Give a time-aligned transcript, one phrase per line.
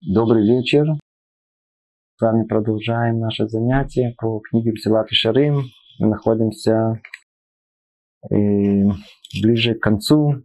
[0.00, 0.86] Добрый вечер.
[2.14, 5.64] С вами продолжаем наше занятие по книге Псилат и Шарим.
[5.98, 7.02] Мы находимся
[8.30, 8.36] э,
[9.42, 10.44] ближе к концу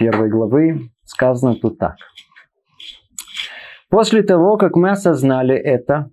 [0.00, 0.90] первой главы.
[1.04, 1.98] Сказано тут так.
[3.90, 6.10] После того, как мы осознали это,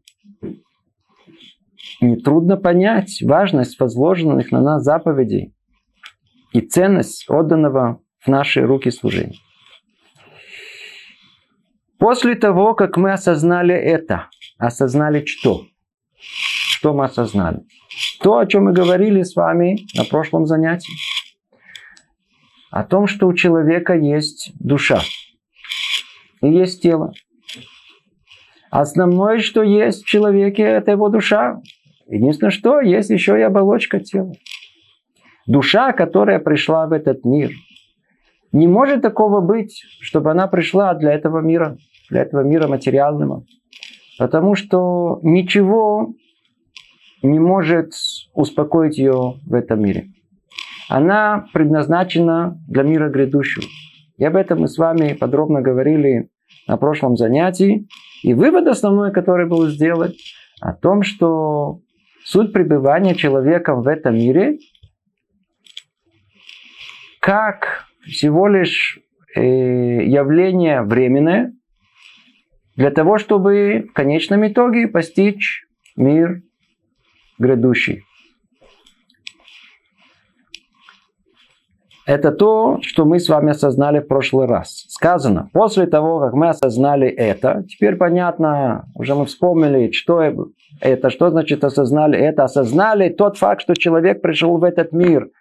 [1.99, 5.55] нетрудно понять важность возложенных на нас заповедей
[6.53, 9.39] и ценность отданного в наши руки служения.
[11.99, 15.65] После того, как мы осознали это, осознали что?
[16.19, 17.61] Что мы осознали?
[18.21, 20.93] То, о чем мы говорили с вами на прошлом занятии.
[22.69, 25.01] О том, что у человека есть душа
[26.41, 27.13] и есть тело.
[28.69, 31.61] Основное, что есть в человеке, это его душа.
[32.07, 34.33] Единственное, что есть еще и оболочка тела.
[35.45, 37.51] Душа, которая пришла в этот мир.
[38.51, 41.77] Не может такого быть, чтобы она пришла для этого мира
[42.09, 43.43] для этого мира материального.
[44.17, 46.13] Потому что ничего
[47.21, 47.91] не может
[48.33, 50.07] успокоить ее в этом мире.
[50.89, 53.65] Она предназначена для мира грядущего.
[54.17, 56.29] И об этом мы с вами подробно говорили
[56.67, 57.87] на прошлом занятии.
[58.23, 60.13] И вывод основной, который был сделан,
[60.59, 61.81] о том, что
[62.23, 64.57] суть пребывания человека в этом мире
[67.19, 68.99] как всего лишь
[69.35, 71.53] э, явление временное,
[72.75, 76.41] для того, чтобы в конечном итоге постичь мир
[77.39, 78.03] грядущий.
[82.05, 84.85] Это то, что мы с вами осознали в прошлый раз.
[84.87, 90.21] Сказано, после того, как мы осознали это, теперь понятно, уже мы вспомнили, что
[90.79, 92.45] это, что значит осознали это.
[92.45, 95.31] Осознали тот факт, что человек пришел в этот мир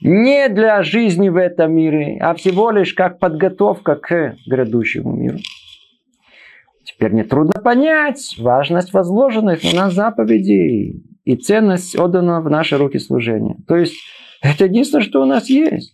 [0.00, 5.38] не для жизни в этом мире, а всего лишь как подготовка к грядущему миру.
[6.84, 13.56] Теперь нетрудно понять важность возложенных на нас заповедей и ценность отданного в наши руки служения.
[13.66, 13.94] То есть,
[14.40, 15.92] это единственное, что у нас есть.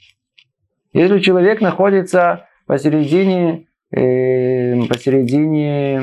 [0.92, 6.02] Если человек находится посередине, э, посередине,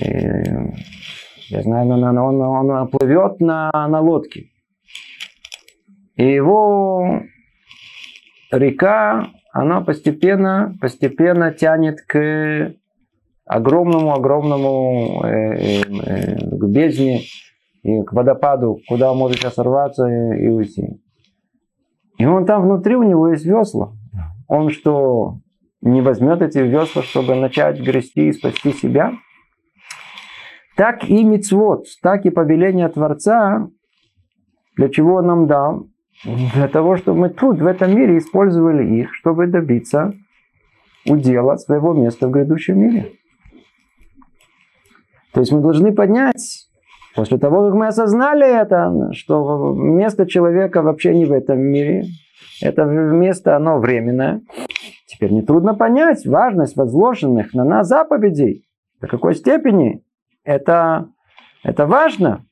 [0.00, 0.70] э,
[1.48, 4.50] я знаю, он, он, он, он плывет на, на лодке,
[6.18, 7.22] и его
[8.50, 12.74] река, она постепенно, постепенно тянет к
[13.46, 17.20] огромному-огромному э, э, э, к бездне
[17.84, 21.00] и к водопаду, куда он может сейчас сорваться и уйти.
[22.18, 23.92] И он там внутри, у него есть весла.
[24.48, 25.38] Он что,
[25.82, 29.12] не возьмет эти весла, чтобы начать грести и спасти себя?
[30.76, 33.68] Так и мицвод, так и повеление Творца,
[34.74, 35.86] для чего он нам дал?
[36.24, 40.14] Для того, чтобы мы труд в этом мире использовали их, чтобы добиться
[41.06, 43.12] удела своего места в грядущем мире.
[45.32, 46.68] То есть мы должны поднять,
[47.14, 52.04] после того, как мы осознали это, что место человека вообще не в этом мире,
[52.60, 54.42] это место, оно временное.
[55.06, 58.66] Теперь нетрудно понять важность возложенных на нас заповедей.
[59.00, 60.02] До какой степени
[60.44, 61.08] это,
[61.62, 62.44] это важно.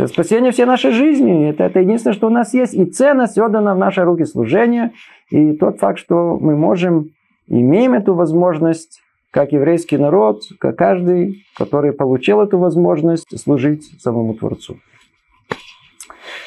[0.00, 1.50] Это спасение всей нашей жизни.
[1.50, 2.72] Это, это единственное, что у нас есть.
[2.72, 4.94] И ценность отдана в наши руки служения.
[5.28, 7.10] И тот факт, что мы можем,
[7.48, 14.78] имеем эту возможность как еврейский народ, как каждый, который получил эту возможность служить самому Творцу.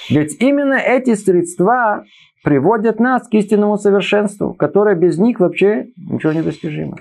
[0.10, 2.06] Ведь именно эти средства
[2.44, 6.98] приводят нас к истинному совершенству, которое без них вообще ничего не достижимо.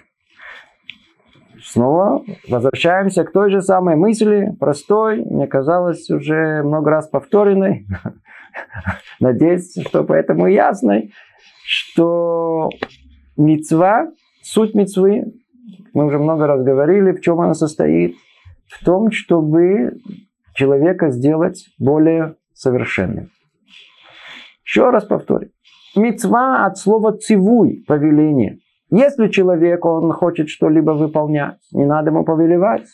[1.73, 7.87] Снова возвращаемся к той же самой мысли, простой, мне казалось, уже много раз повторенной.
[9.21, 11.15] Надеюсь, что поэтому ясной,
[11.65, 12.69] что
[13.39, 14.11] мецва,
[14.43, 15.33] суть мецвы
[15.95, 18.17] мы уже много раз говорили, в чем она состоит.
[18.67, 19.97] В том, чтобы
[20.55, 23.31] человека сделать более совершенным.
[24.63, 25.49] Еще раз повторю.
[25.97, 28.59] Мецва от слова цивуй, повеление.
[28.95, 32.87] Если человек, он хочет что-либо выполнять, не надо ему повелевать.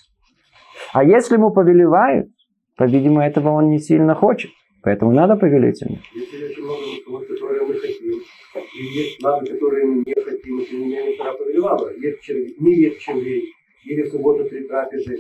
[0.93, 2.29] А если ему повелевают,
[2.77, 4.53] по-видимому, этого он не сильно хочет.
[4.85, 5.99] Поэтому надо повелеть ему.
[6.15, 6.63] Если очень
[7.09, 11.91] много которые мы хотим, и есть славы, которые мы не хотим, меня не пора повелевала.
[11.97, 13.53] Есть червей, не есть червей,
[13.85, 15.17] или в субботу три трапезы,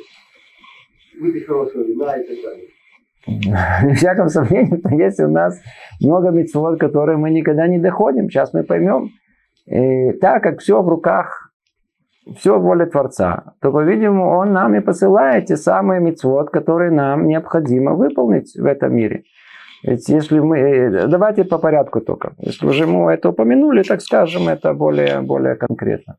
[1.20, 2.68] выпить хорошего вина и так далее.
[3.90, 5.60] Без всяком сомнении, есть у нас
[6.00, 8.30] много митцвот, которые мы никогда не доходим.
[8.30, 9.10] Сейчас мы поймем.
[9.70, 11.50] И так как все в руках,
[12.36, 17.94] все воля Творца, то, по-видимому, Он нам и посылает те самые митцвот, которые нам необходимо
[17.94, 19.24] выполнить в этом мире.
[19.82, 20.58] Ведь если мы...
[20.58, 22.32] Э, давайте по порядку только.
[22.38, 26.16] Если уже мы это упомянули, так скажем, это более, более конкретно.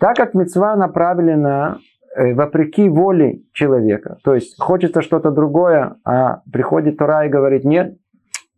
[0.00, 1.78] Так как мецва направлена
[2.16, 7.96] э, вопреки воле человека, то есть хочется что-то другое, а приходит Тора и говорит, нет,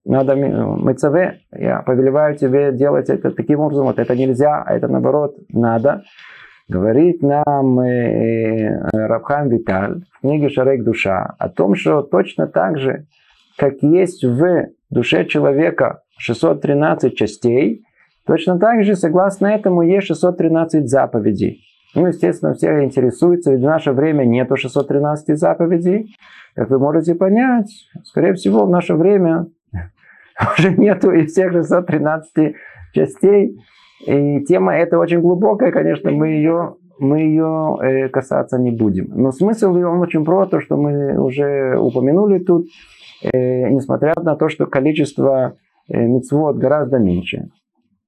[0.05, 5.37] надо мецаве, я повелеваю тебе делать это таким образом, вот это нельзя, а это наоборот
[5.49, 6.02] надо.
[6.69, 13.06] Говорит нам э, Рабхам Виталь в книге Шарек Душа о том, что точно так же,
[13.56, 17.82] как есть в душе человека 613 частей,
[18.25, 21.61] точно так же, согласно этому, есть 613 заповедей.
[21.97, 26.14] Ну, естественно, все интересуются, ведь в наше время нету 613 заповедей.
[26.55, 27.69] Как вы можете понять,
[28.05, 29.47] скорее всего, в наше время
[30.58, 32.54] уже нету и всех 613
[32.92, 33.56] частей.
[34.06, 39.08] И тема эта очень глубокая, конечно, мы ее, мы ее э, касаться не будем.
[39.10, 42.66] Но смысл ее он очень про то, что мы уже упомянули тут,
[43.22, 45.56] э, несмотря на то, что количество
[45.88, 47.48] э, мицвод гораздо меньше.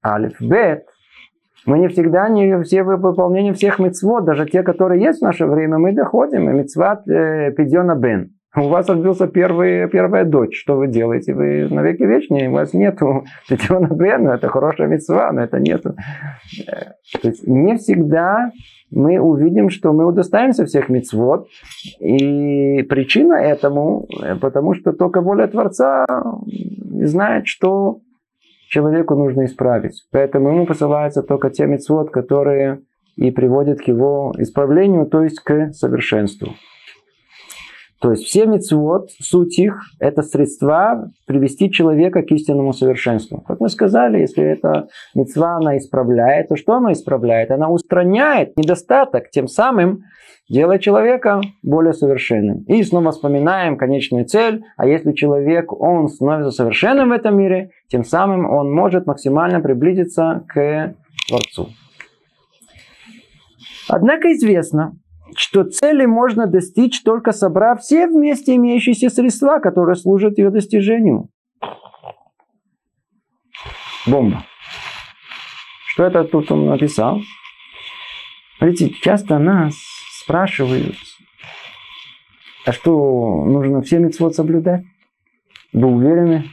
[0.04, 0.86] Алиф, бет,
[1.66, 5.78] мы не всегда не все выполнение всех мицвод, даже те, которые есть в наше время,
[5.78, 6.50] мы доходим.
[6.56, 8.31] Мицват э, пидьона бен.
[8.54, 10.60] У вас родился первый, первая дочь.
[10.60, 11.32] Что вы делаете?
[11.32, 15.94] Вы навеки вечные, у вас нету пятиона бена, это хорошая мецва, но это нету.
[17.22, 18.50] То есть не всегда
[18.90, 21.48] мы увидим, что мы удостаиваемся всех мецвод.
[21.98, 24.06] И причина этому,
[24.40, 26.04] потому что только воля Творца
[27.00, 28.00] знает, что
[28.68, 30.06] человеку нужно исправить.
[30.12, 32.82] Поэтому ему посылаются только те мецвод, которые
[33.16, 36.48] и приводят к его исправлению, то есть к совершенству.
[38.02, 43.44] То есть все мецвод, суть их, это средства привести человека к истинному совершенству.
[43.46, 47.52] Как мы сказали, если эта мецва она исправляет, то что она исправляет?
[47.52, 50.02] Она устраняет недостаток, тем самым
[50.50, 52.64] делая человека более совершенным.
[52.64, 58.02] И снова вспоминаем конечную цель, а если человек, он становится совершенным в этом мире, тем
[58.02, 60.96] самым он может максимально приблизиться к
[61.28, 61.68] Творцу.
[63.88, 64.96] Однако известно,
[65.36, 71.28] что цели можно достичь только собрав все вместе имеющиеся средства, которые служат ее достижению.
[74.06, 74.44] Бомба.
[75.86, 77.20] Что это тут он написал?
[78.58, 79.74] Смотрите, часто нас
[80.22, 80.96] спрашивают,
[82.64, 84.84] а что, нужно все мецвод соблюдать?
[85.72, 86.44] Вы уверены?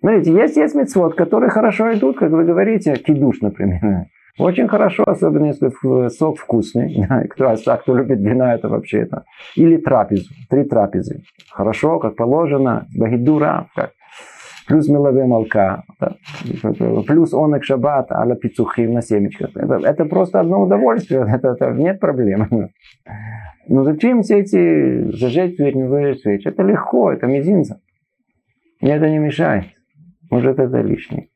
[0.00, 4.06] Смотрите, есть, есть мецвод, которые хорошо идут, как вы говорите, кидуш, например.
[4.38, 5.70] Очень хорошо, особенно если
[6.08, 7.06] сок вкусный.
[7.30, 9.24] Кто, а кто любит вина, это вообще это.
[9.54, 10.28] Или трапезу.
[10.50, 11.22] Три трапезы.
[11.50, 12.86] Хорошо, как положено.
[12.96, 13.68] Багидура.
[13.76, 13.92] Как.
[14.66, 15.84] Плюс мелове молка.
[17.06, 19.50] Плюс онек шаббат, аля пицухим на семечках.
[19.54, 21.26] Это, это просто одно удовольствие.
[21.34, 22.48] Это, это нет проблем.
[23.68, 26.46] Но зачем все эти зажечь свеч, не зажечь свеч?
[26.46, 27.80] Это легко, это мизинца.
[28.80, 29.64] Мне это не мешает.
[30.30, 31.28] Может, это лишнее.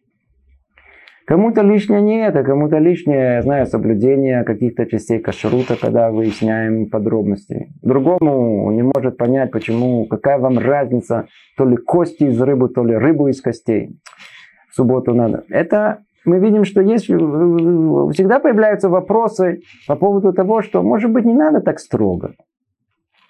[1.28, 7.68] Кому-то лишнее не это, кому-то лишнее, я знаю, соблюдение каких-то частей кашрута, когда выясняем подробности.
[7.82, 11.26] Другому не может понять, почему, какая вам разница,
[11.58, 13.90] то ли кости из рыбы, то ли рыбу из костей.
[14.70, 15.44] В субботу надо.
[15.50, 21.34] Это мы видим, что есть, всегда появляются вопросы по поводу того, что, может быть, не
[21.34, 22.36] надо так строго.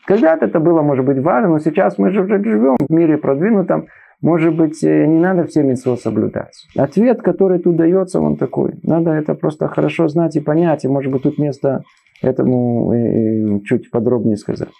[0.06, 3.88] Когда-то это было, может быть, важно, но сейчас мы же живем в мире продвинутом,
[4.20, 6.66] может быть, э, не надо все митцвот соблюдать.
[6.76, 8.74] Ответ, который тут дается, он такой.
[8.82, 11.82] Надо это просто хорошо знать и понять, и может быть тут место
[12.20, 14.70] этому э, чуть подробнее сказать.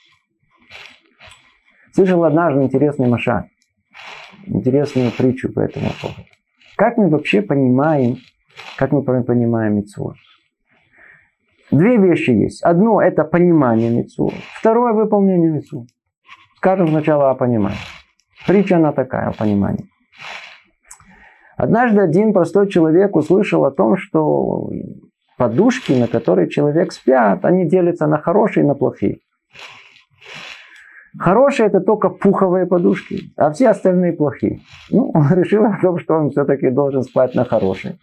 [1.92, 3.48] Слышал однажды интересный маша,
[4.46, 6.20] интересную притчу по этому поводу.
[6.76, 8.16] Как мы вообще понимаем,
[8.76, 10.16] как мы понимаем митцвот?
[11.70, 12.62] Две вещи есть.
[12.62, 14.32] Одно– это понимание митцвот.
[14.54, 15.86] Второе– выполнение митцвот.
[16.56, 17.78] Скажем сначала о понимании.
[18.48, 19.84] Притча она такая, понимание.
[21.58, 24.70] Однажды один простой человек услышал о том, что
[25.36, 29.18] подушки, на которые человек спят, они делятся на хорошие и на плохие.
[31.18, 34.60] Хорошие это только пуховые подушки, а все остальные плохие.
[34.90, 37.98] Ну, он решил о том, что он все-таки должен спать на хорошей.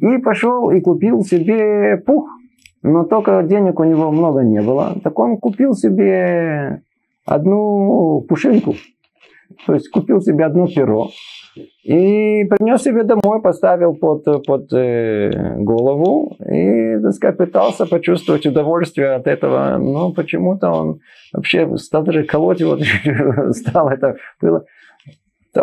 [0.00, 2.28] И пошел и купил себе пух,
[2.82, 4.98] но только денег у него много не было.
[5.04, 6.82] Так он купил себе
[7.24, 8.74] одну пушинку.
[9.66, 11.10] То есть купил себе одно перо
[11.82, 19.14] и принес себе домой, поставил под, под э, голову и, так сказать, пытался почувствовать удовольствие
[19.14, 19.76] от этого.
[19.78, 21.00] Но почему-то он
[21.32, 22.78] вообще стал даже колоть его,
[23.52, 24.64] стал это было.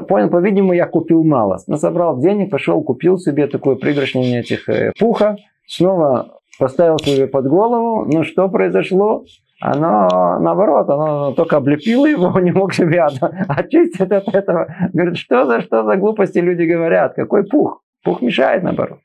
[0.08, 1.58] Понял, по-видимому, я купил мало.
[1.66, 8.06] Насобрал денег, пошел, купил себе такое пригоршнение этих э, пуха, снова поставил себе под голову.
[8.06, 9.24] Но что произошло?
[9.60, 13.10] Оно наоборот, оно только облепило его, не мог себя
[13.48, 14.68] очистить от этого.
[14.94, 17.82] Говорит, что за, что за глупости люди говорят, какой пух?
[18.04, 19.00] Пух мешает наоборот.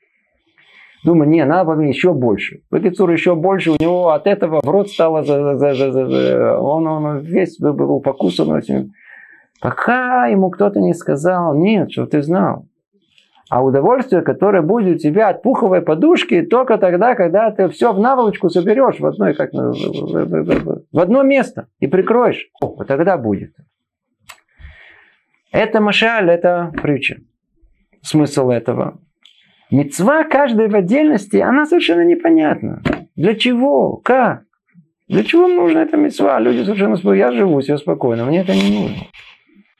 [1.03, 2.61] Думаю, не, надо было еще больше.
[2.71, 6.59] Бакицур еще больше, у него от этого в рот стало, за, за, за, за, за,
[6.59, 8.91] он, он весь был покусан этим.
[9.61, 12.65] Пока ему кто-то не сказал, нет, что ты знал.
[13.49, 17.99] А удовольствие, которое будет у тебя от пуховой подушки, только тогда, когда ты все в
[17.99, 22.49] наволочку соберешь в, одной, как, в одно место и прикроешь.
[22.59, 23.53] Вот тогда будет.
[25.51, 27.17] Это машаль, это притча.
[28.01, 28.99] Смысл этого.
[29.71, 32.81] Мецва каждой в отдельности, она совершенно непонятна.
[33.15, 33.97] Для чего?
[33.97, 34.43] Как?
[35.07, 36.39] Для чего нужна эта мецва?
[36.39, 37.19] Люди совершенно спокойно.
[37.19, 38.97] Я живу все спокойно, мне это не нужно.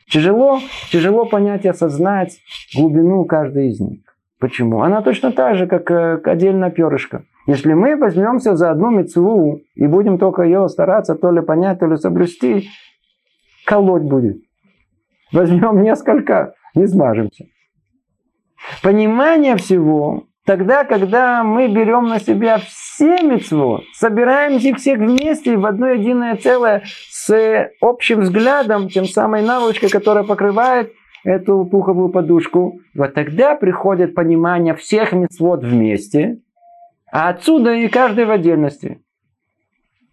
[0.10, 0.60] Тяжело,
[0.92, 2.40] тяжело понять и осознать
[2.76, 4.02] глубину каждой из них.
[4.40, 4.82] Почему?
[4.82, 7.24] Она точно так же, как э, отдельно перышко.
[7.48, 11.88] Если мы возьмемся за одну мецву и будем только ее стараться то ли понять, то
[11.88, 12.70] ли соблюсти,
[13.66, 14.38] колоть будет.
[15.32, 17.46] Возьмем несколько, не смажемся.
[18.84, 25.66] Понимание всего, тогда, когда мы берем на себя все мецвод, собираем их всех вместе в
[25.66, 26.84] одно единое целое
[27.26, 30.92] с общим взглядом, тем самой наволочкой, которая покрывает
[31.24, 36.40] эту пуховую подушку, вот тогда приходит понимание всех мецвод вместе,
[37.12, 39.02] а отсюда и каждый в отдельности.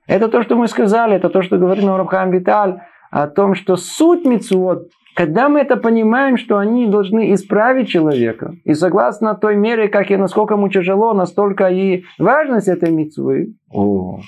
[0.07, 4.25] Это то, что мы сказали, это то, что говорит Рабхам Виталь, о том, что суть
[4.25, 10.11] мецвод когда мы это понимаем, что они должны исправить человека, и согласно той мере, как
[10.11, 14.21] и насколько ему тяжело, настолько и важность этой митцвы, о,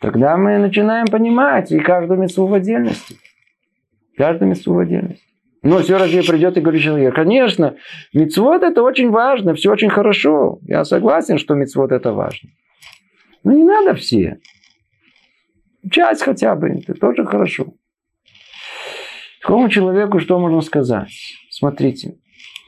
[0.00, 3.16] тогда мы начинаем понимать и каждую митцву в отдельности.
[4.16, 5.24] Каждую митцву в отдельности.
[5.62, 7.76] Но все разве придет и говорит человек, конечно,
[8.12, 10.60] мицвод это очень важно, все очень хорошо.
[10.62, 12.50] Я согласен, что мицвод это важно.
[13.42, 14.38] Но не надо все.
[15.90, 17.74] Часть хотя бы, это тоже хорошо.
[19.42, 21.10] Такому человеку что можно сказать?
[21.50, 22.18] Смотрите,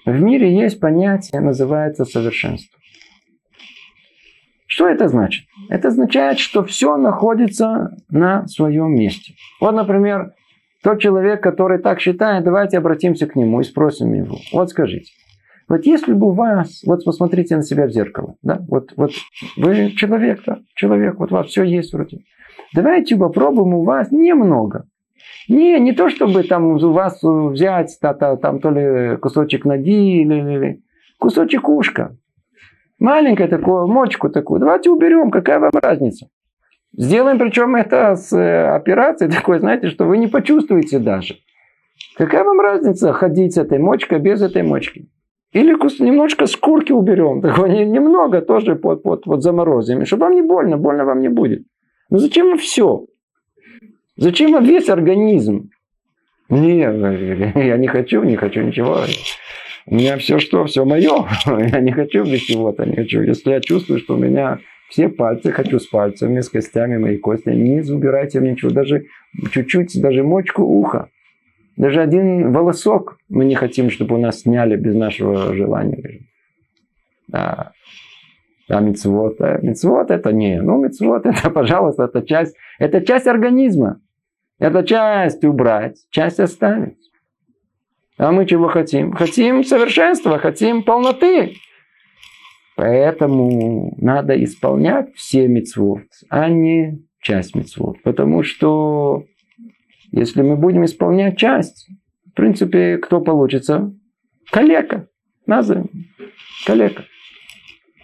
[0.05, 2.80] в мире есть понятие, называется совершенство.
[4.71, 5.47] Что это значит?
[5.69, 9.35] Это означает, что все находится на своем месте.
[9.61, 10.33] Вот, например,
[10.85, 14.37] тот человек, который так считает, давайте обратимся к нему и спросим его.
[14.53, 15.11] Вот скажите,
[15.69, 19.11] вот если бы у вас, вот посмотрите на себя в зеркало, да, вот, вот
[19.57, 22.21] вы человек, да, человек, вот у вас все есть вроде.
[22.73, 24.85] Давайте попробуем у вас немного
[25.49, 30.23] не, не то, чтобы там у вас взять та, та, там то ли кусочек ноги
[30.23, 30.83] или, или
[31.19, 32.17] кусочек ушка.
[33.01, 34.61] Маленькое такое, мочку такую.
[34.61, 36.29] Давайте уберем, какая вам разница.
[36.97, 41.37] Сделаем причем это с э, операцией такой, знаете, что вы не почувствуете даже.
[42.17, 45.09] Какая вам разница ходить с этой мочкой без этой мочки?
[45.53, 50.77] Или немножко скурки уберем, такой, немного тоже под, под, под заморозим, чтобы вам не больно,
[50.77, 51.63] больно вам не будет.
[52.11, 53.07] Но зачем все?
[54.17, 55.71] Зачем вам весь организм?
[56.51, 56.95] Нет,
[57.55, 58.99] я не хочу, не хочу ничего.
[59.91, 61.27] У меня все что, все мое.
[61.47, 63.23] Я не хочу без чего-то, не хочу.
[63.23, 67.49] Если я чувствую, что у меня все пальцы, хочу с пальцами, с костями, мои кости,
[67.49, 69.07] не забирайте мне ничего, даже
[69.51, 71.09] чуть-чуть, даже мочку уха.
[71.77, 76.21] Даже один волосок мы не хотим, чтобы у нас сняли без нашего желания.
[77.27, 77.73] Да.
[78.69, 84.01] А мецвод, мецвод это не, ну мецвод это, пожалуйста, это часть, это часть организма.
[84.61, 87.00] Эту часть убрать, часть оставить.
[88.21, 89.13] А мы чего хотим?
[89.13, 91.55] Хотим совершенства, хотим полноты.
[92.77, 98.03] Поэтому надо исполнять все мецвод, а не часть мецвод.
[98.03, 99.25] Потому что
[100.13, 101.89] если мы будем исполнять часть,
[102.31, 103.91] в принципе, кто получится?
[104.51, 105.09] Калека.
[105.47, 105.89] Назовем.
[106.67, 107.05] Калека.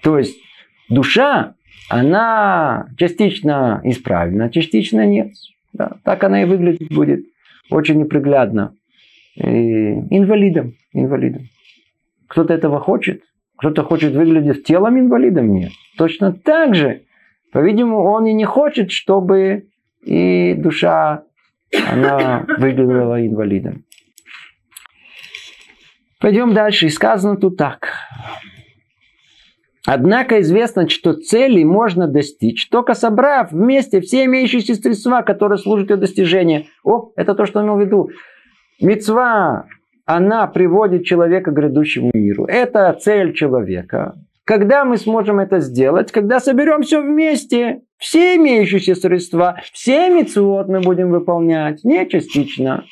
[0.03, 0.39] То есть
[0.89, 1.57] душа,
[1.91, 5.33] она частично исправлена, частично нет.
[5.75, 7.27] Да, так она и выглядеть будет.
[7.69, 8.76] Очень неприглядно.
[9.37, 10.75] Инвалидом.
[10.93, 11.43] Инвалидом.
[12.29, 13.23] Кто-то этого хочет.
[13.57, 15.53] Кто-то хочет выглядеть телом инвалидом.
[15.53, 15.73] Нет.
[15.97, 17.03] Точно так же.
[17.53, 19.69] По-видимому, он и не хочет, чтобы
[20.03, 21.25] и душа
[21.91, 23.85] она выглядела инвалидом.
[26.21, 26.87] Пойдем дальше.
[26.87, 27.89] И сказано тут так.
[29.87, 35.97] Однако известно, что цели можно достичь, только собрав вместе все имеющиеся средства, которые служат для
[35.97, 36.67] достижения.
[36.83, 38.11] О, это то, что он имел в виду.
[38.81, 39.67] Мецва,
[40.05, 42.45] она приводит человека к грядущему миру.
[42.45, 44.15] Это цель человека.
[44.45, 46.13] Когда мы сможем это сделать?
[46.13, 52.85] Когда соберем все вместе, все имеющиеся средства, все мецвод мы будем выполнять, не частично.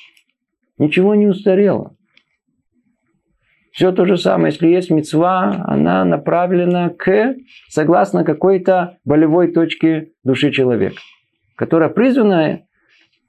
[0.78, 1.94] Ничего не устарело.
[3.70, 7.34] Все то же самое, если есть мецва, она направлена к,
[7.68, 11.00] согласно какой-то болевой точке души человека,
[11.56, 12.62] которая призвана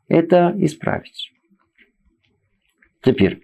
[0.07, 1.31] это исправить.
[3.05, 3.43] Теперь,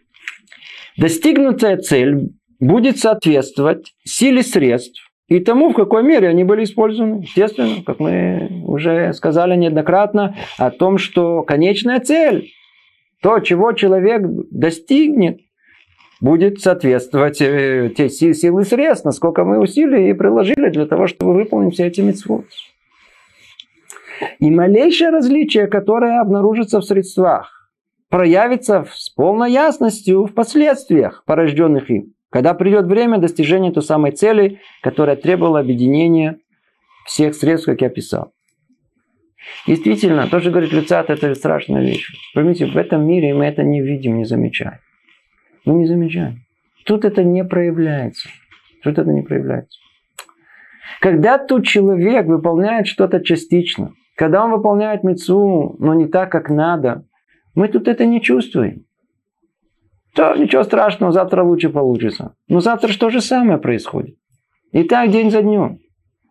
[0.98, 7.22] достигнутая цель будет соответствовать силе средств и тому, в какой мере они были использованы.
[7.22, 12.51] Естественно, как мы уже сказали неоднократно, о том, что конечная цель,
[13.22, 15.39] то, чего человек достигнет,
[16.20, 21.75] будет соответствовать э, те силы и средств, насколько мы усилий приложили для того, чтобы выполнить
[21.75, 22.46] все эти митцвот.
[24.39, 27.61] И малейшее различие, которое обнаружится в средствах,
[28.12, 34.60] проявится с полной ясностью в последствиях, порожденных им, когда придет время достижения той самой цели,
[34.84, 36.38] которая требовала объединения
[37.06, 38.34] всех средств, как я писал.
[39.65, 42.12] Действительно, тоже говорит Люцат, это страшная вещь.
[42.36, 44.80] Поймите, в этом мире мы это не видим, не замечаем.
[45.65, 46.44] Мы не замечаем.
[46.86, 48.30] Тут это не проявляется.
[48.84, 49.80] Тут это не проявляется.
[51.00, 57.06] Когда тут человек выполняет что-то частично, когда он выполняет мецу, но не так, как надо,
[57.55, 58.86] мы тут это не чувствуем.
[60.13, 62.36] То ничего страшного, завтра лучше получится.
[62.48, 64.17] Но завтра что же самое происходит.
[64.72, 65.79] И так день за днем.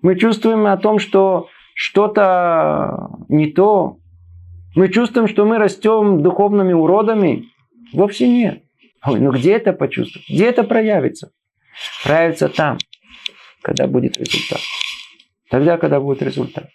[0.03, 3.99] Мы чувствуем о том, что что-то не то.
[4.75, 7.47] Мы чувствуем, что мы растем духовными уродами.
[7.93, 8.63] Вовсе нет.
[9.07, 10.29] Ой, ну где это почувствовать?
[10.29, 11.33] Где это проявится?
[12.05, 12.79] Проявится там,
[13.63, 14.61] когда будет результат.
[15.51, 16.69] Тогда, когда будет результат.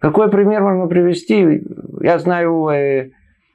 [0.00, 1.62] Какой пример можно привести?
[2.00, 3.10] Я знаю, э,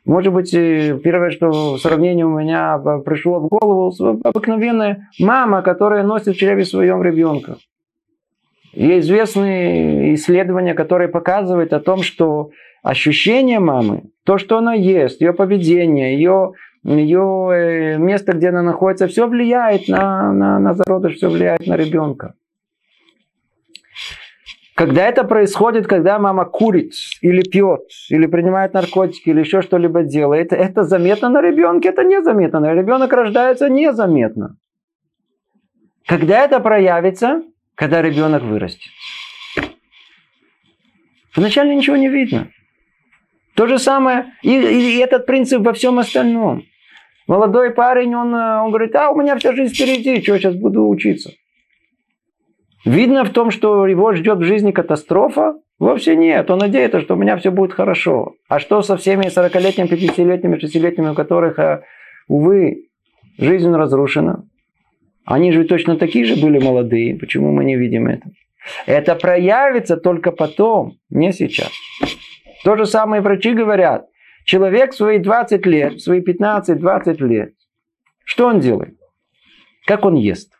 [0.06, 3.92] может быть, э, первое, что сравнение у меня пришло в голову,
[4.24, 7.58] обыкновенная мама, которая носит в чреве своем ребенка.
[8.74, 12.52] Есть известные исследования, которые показывают о том, что
[12.84, 16.52] ощущение мамы, то, что она ест, ее поведение, ее,
[16.84, 21.76] ее э, место, где она находится, все влияет на, на, на зародыш, все влияет на
[21.76, 22.36] ребенка.
[24.76, 26.92] Когда это происходит, когда мама курит
[27.22, 32.60] или пьет, или принимает наркотики, или еще что-либо делает, это заметно на ребенке, это незаметно.
[32.60, 34.58] На ребенок рождается незаметно.
[36.06, 37.44] Когда это проявится?
[37.76, 38.92] Когда ребенок вырастет.
[41.34, 42.50] Вначале ничего не видно.
[43.56, 46.64] То же самое, и, и этот принцип во всем остальном.
[47.28, 51.32] Молодой парень, он, он говорит, а у меня вся жизнь впереди, что сейчас буду учиться.
[52.86, 55.56] Видно в том, что его ждет в жизни катастрофа?
[55.80, 56.50] Вовсе нет.
[56.52, 58.36] Он надеется, что у меня все будет хорошо.
[58.48, 61.82] А что со всеми 40-летними, 50-летними, 6-летними, у которых, а,
[62.28, 62.88] увы,
[63.40, 64.48] жизнь разрушена?
[65.26, 67.18] Они же точно такие же были молодые.
[67.18, 68.30] Почему мы не видим это?
[68.86, 71.72] Это проявится только потом, не сейчас.
[72.64, 74.06] То же самое врачи говорят.
[74.46, 77.54] Человек в свои 20 лет, в свои 15-20 лет,
[78.24, 78.96] что он делает?
[79.86, 80.52] Как он ест?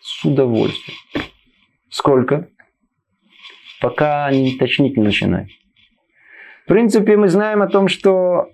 [0.00, 0.98] С удовольствием.
[1.94, 2.48] Сколько?
[3.80, 5.48] Пока не точнить не начинают.
[6.64, 8.48] В принципе, мы знаем о том, что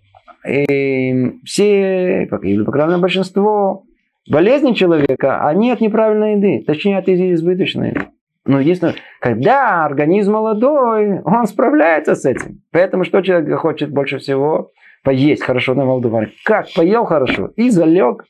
[0.45, 3.85] э, все, или по крайней мере большинство
[4.29, 8.09] болезней человека, они от неправильной еды, точнее от избыточной еды.
[8.45, 12.61] Но единственное, когда организм молодой, он справляется с этим.
[12.73, 14.71] Поэтому что человек хочет больше всего?
[15.03, 16.27] Поесть хорошо на молодом.
[16.45, 16.67] Как?
[16.75, 18.27] Поел хорошо и залег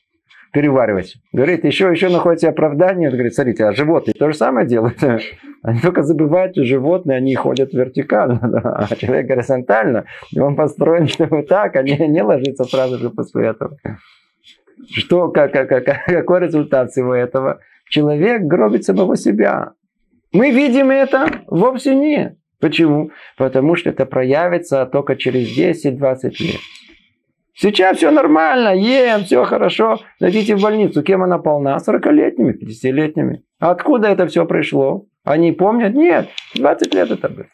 [0.51, 1.15] переваривать.
[1.31, 3.09] Говорит, еще, еще находится оправдание.
[3.09, 4.97] Он говорит, смотрите, а животные то же самое делают.
[5.63, 8.39] Они только забывают, что животные, они ходят вертикально,
[8.89, 10.05] а человек горизонтально.
[10.31, 13.77] И он построен, чтобы так, а не, не ложится сразу же после этого.
[14.89, 17.59] Что, как, как, как, какой результат всего этого?
[17.89, 19.73] Человек гробит самого себя.
[20.33, 21.27] Мы видим это?
[21.45, 22.37] Вовсе нет.
[22.59, 23.11] Почему?
[23.37, 26.59] Потому что это проявится только через 10-20 лет.
[27.61, 29.99] Сейчас все нормально, ем, все хорошо.
[30.19, 31.03] Зайдите в больницу.
[31.03, 31.77] Кем она полна?
[31.77, 33.43] 40-летними, 50-летними.
[33.59, 35.05] Откуда это все пришло?
[35.23, 35.93] Они помнят?
[35.93, 37.45] Нет, 20 лет это было.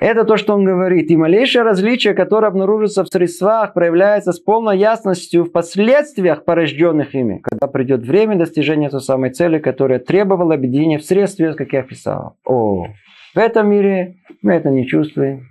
[0.00, 1.10] Это то, что он говорит.
[1.10, 7.40] И малейшее различие, которое обнаружится в средствах, проявляется с полной ясностью в последствиях, порожденных ими,
[7.42, 12.38] когда придет время достижения той самой цели, которая требовала объединения в средстве, как я писал.
[12.46, 12.86] О,
[13.34, 15.49] в этом мире мы это не чувствуем.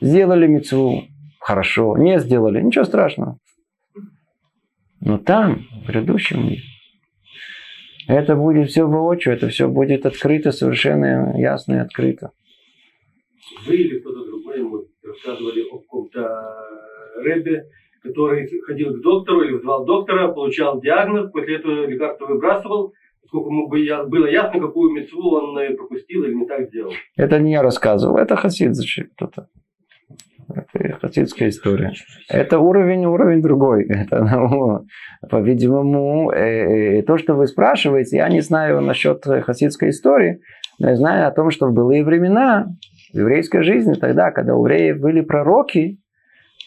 [0.00, 1.02] Сделали мецву,
[1.40, 1.96] хорошо.
[1.96, 3.38] Не сделали, ничего страшного.
[5.00, 6.62] Но там, в предыдущем мире,
[8.08, 12.30] это будет все воочию, это все будет открыто, совершенно ясно и открыто.
[13.66, 16.28] Вы или кто-то другой, мы рассказывали о каком-то
[17.16, 17.64] рыбе,
[18.02, 22.92] который ходил к доктору или звал доктора, получал диагноз, после этого лекарство выбрасывал,
[23.26, 26.92] сколько ему было ясно, какую мецву он пропустил или не так сделал.
[27.16, 28.74] Это не я рассказывал, это Хасид
[29.16, 29.48] кто-то.
[30.48, 31.92] Это хасидская история.
[32.28, 33.84] Это уровень, уровень другой.
[33.88, 34.86] Это, ну,
[35.28, 40.40] по-видимому, э, э, то, что вы спрашиваете, я не знаю насчет хасидской истории,
[40.78, 42.68] но я знаю о том, что в былые времена
[43.12, 45.98] в еврейской жизни, тогда, когда у евреев были пророки,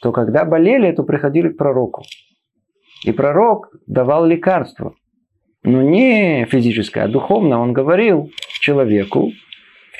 [0.02, 2.04] то когда болели, то приходили к пророку.
[3.06, 4.94] И пророк давал лекарство.
[5.64, 9.32] но не физическое, а духовное, он говорил человеку,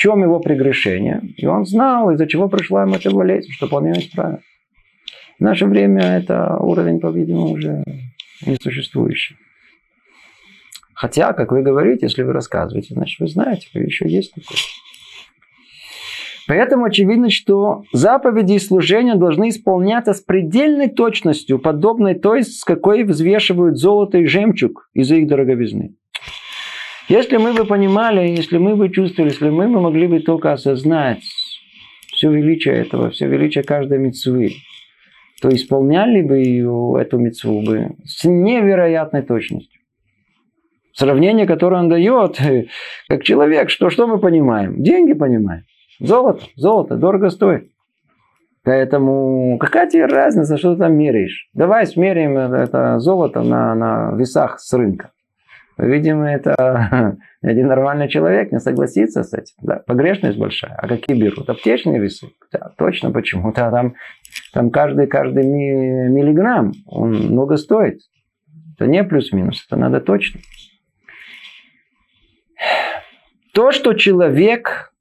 [0.02, 1.22] чем его прегрешение.
[1.38, 4.40] И он знал, из-за чего пришла ему эта болезнь, чтобы он ее исправил.
[5.38, 7.84] В наше время это уровень, по-видимому, уже
[8.44, 9.36] несуществующий.
[10.96, 14.58] Хотя, как вы говорите, если вы рассказываете, значит, вы знаете, вы еще есть такое.
[16.48, 23.04] Поэтому очевидно, что заповеди и служения должны исполняться с предельной точностью, подобной той, с какой
[23.04, 25.94] взвешивают золото и жемчуг из-за их дороговизны.
[27.12, 31.22] Если мы бы понимали, если мы бы чувствовали, если мы бы могли бы только осознать
[32.14, 34.52] все величие этого, все величие каждой мецвы,
[35.42, 39.82] то исполняли бы ее, эту мецву бы с невероятной точностью.
[40.94, 42.40] Сравнение, которое он дает,
[43.10, 44.82] как человек, что, что мы понимаем?
[44.82, 45.64] Деньги понимаем.
[46.00, 47.70] Золото, золото, дорого стоит.
[48.64, 51.50] Поэтому какая тебе разница, что ты там меряешь?
[51.54, 55.12] Давай смеряем это золото на, на весах с рынка.
[55.78, 59.56] Видимо, это один нормальный человек не согласится с этим.
[59.62, 60.76] Да, погрешность большая.
[60.76, 61.50] А какие берут?
[61.50, 62.30] Аптечные весы?
[62.52, 63.70] Да, точно почему-то.
[63.72, 63.96] Там,
[64.54, 68.00] там каждый, каждый миллиграмм, он много стоит.
[68.78, 70.40] Это не плюс-минус, это надо точно.
[73.54, 74.94] То, что человек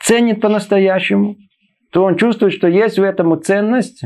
[0.00, 1.36] ценит по-настоящему,
[1.90, 4.02] то он чувствует, что есть в этом ценность,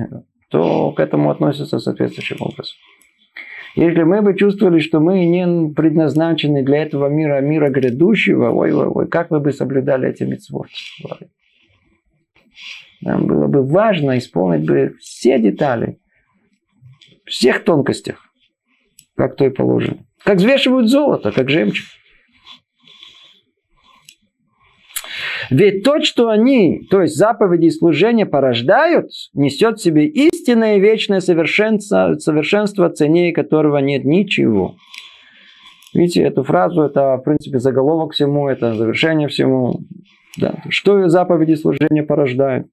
[0.48, 2.76] то к этому относится соответствующим образом.
[3.76, 8.86] Если мы бы чувствовали, что мы не предназначены для этого мира, мира грядущего, ой, ой,
[8.86, 10.66] ой, как вы бы соблюдали эти митцвот?
[13.00, 15.98] Нам было бы важно исполнить бы все детали,
[17.24, 18.26] всех тонкостях,
[19.16, 20.04] как то и положено.
[20.24, 21.86] Как взвешивают золото, как жемчуг.
[25.50, 30.80] Ведь то, что они, то есть заповеди и служения порождают, несет в себе истинное и
[30.80, 34.76] вечное совершенство, совершенство ценнее которого нет ничего.
[35.92, 39.80] Видите, эту фразу, это, в принципе, заголовок всему, это завершение всему.
[40.38, 40.62] Да.
[40.68, 42.68] Что заповеди служения порождают?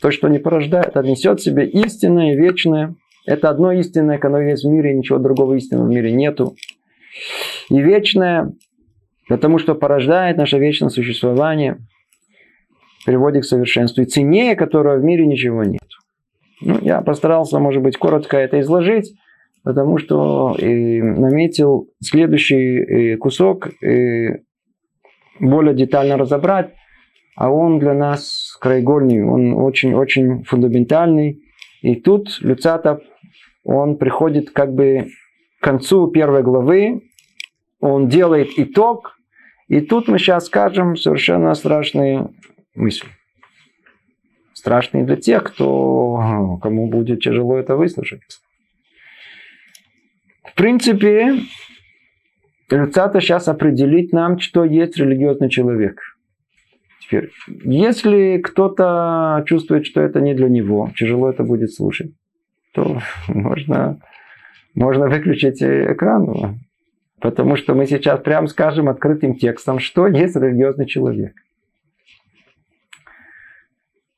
[0.00, 2.94] То, что не порождает, это несет в себе истинное и вечное.
[3.26, 6.56] Это одно истинное, оно есть в мире, ничего другого истинного в мире нету.
[7.68, 8.52] И вечное,
[9.28, 11.76] потому что порождает наше вечное существование–
[13.06, 15.88] приводит к совершенству, и ценнее которого в мире ничего нет.
[16.60, 19.14] Ну, я постарался, может быть, коротко это изложить,
[19.62, 24.42] потому что и наметил следующий кусок и
[25.38, 26.72] более детально разобрать,
[27.36, 31.42] а он для нас краеугольный, он очень-очень фундаментальный.
[31.82, 33.00] И тут Люцатов,
[33.64, 35.08] он приходит как бы
[35.60, 37.02] к концу первой главы,
[37.80, 39.16] он делает итог,
[39.68, 42.30] и тут мы сейчас скажем совершенно страшные
[42.76, 43.08] мысль.
[44.52, 48.22] Страшный для тех, кто, кому будет тяжело это выслушать.
[50.44, 51.40] В принципе,
[52.70, 56.00] Люцата сейчас определить нам, что есть религиозный человек.
[57.00, 57.30] Теперь,
[57.64, 62.10] если кто-то чувствует, что это не для него, тяжело это будет слушать,
[62.72, 64.00] то можно,
[64.74, 66.58] можно выключить экран.
[67.20, 71.34] Потому что мы сейчас прямо скажем открытым текстом, что есть религиозный человек.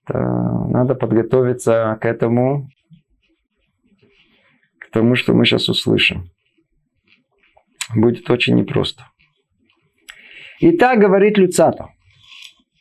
[0.08, 2.68] Надо подготовиться к этому,
[4.78, 6.30] к тому, что мы сейчас услышим.
[7.94, 9.04] Будет очень непросто.
[10.60, 11.88] Итак, говорит Люцата.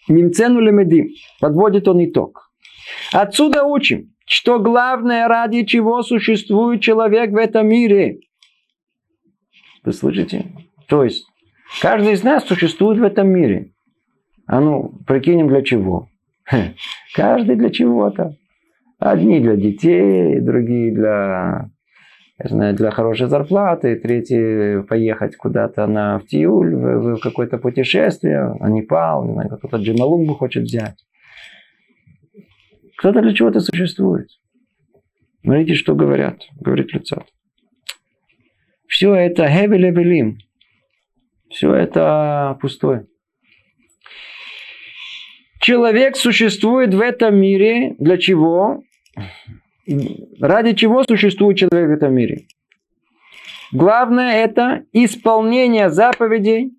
[0.08, 1.10] Немцену лемедим.
[1.40, 2.50] Подводит он итог.
[3.12, 8.20] Отсюда учим, что главное, ради чего существует человек в этом мире.
[9.84, 10.52] Вы слышите?
[10.88, 11.26] То есть,
[11.82, 13.74] каждый из нас существует в этом мире.
[14.46, 16.10] А ну, прикинем для чего.
[17.16, 18.36] Каждый для чего-то.
[19.00, 21.70] Одни для детей, другие для,
[22.40, 28.56] я знаю, для хорошей зарплаты, третьи поехать куда-то на в Тиуль, в, в какое-то путешествие,
[28.60, 30.98] на Непал, не знаю, кто-то Джамалунгу хочет взять.
[32.98, 34.30] Кто-то для чего-то существует.
[35.44, 37.24] Смотрите, что говорят, говорит лицо.
[38.88, 40.40] Все это хевелевелим.
[41.50, 43.06] Все это пустое.
[45.68, 48.84] Человек существует в этом мире для чего?
[50.40, 52.48] Ради чего существует человек в этом мире?
[53.74, 56.72] Главное это исполнение заповедей.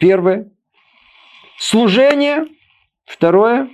[0.00, 0.50] Первое.
[1.58, 2.48] Служение.
[3.04, 3.68] Второе.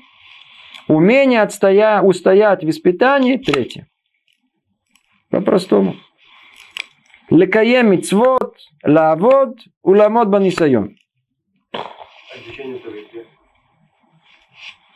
[0.89, 3.39] Умение отстоя, устоять в испытании.
[3.39, 3.89] Третье.
[5.31, 5.97] По-простому.
[7.31, 7.99] Лекаем
[8.85, 10.99] лавод, уламот банисайон.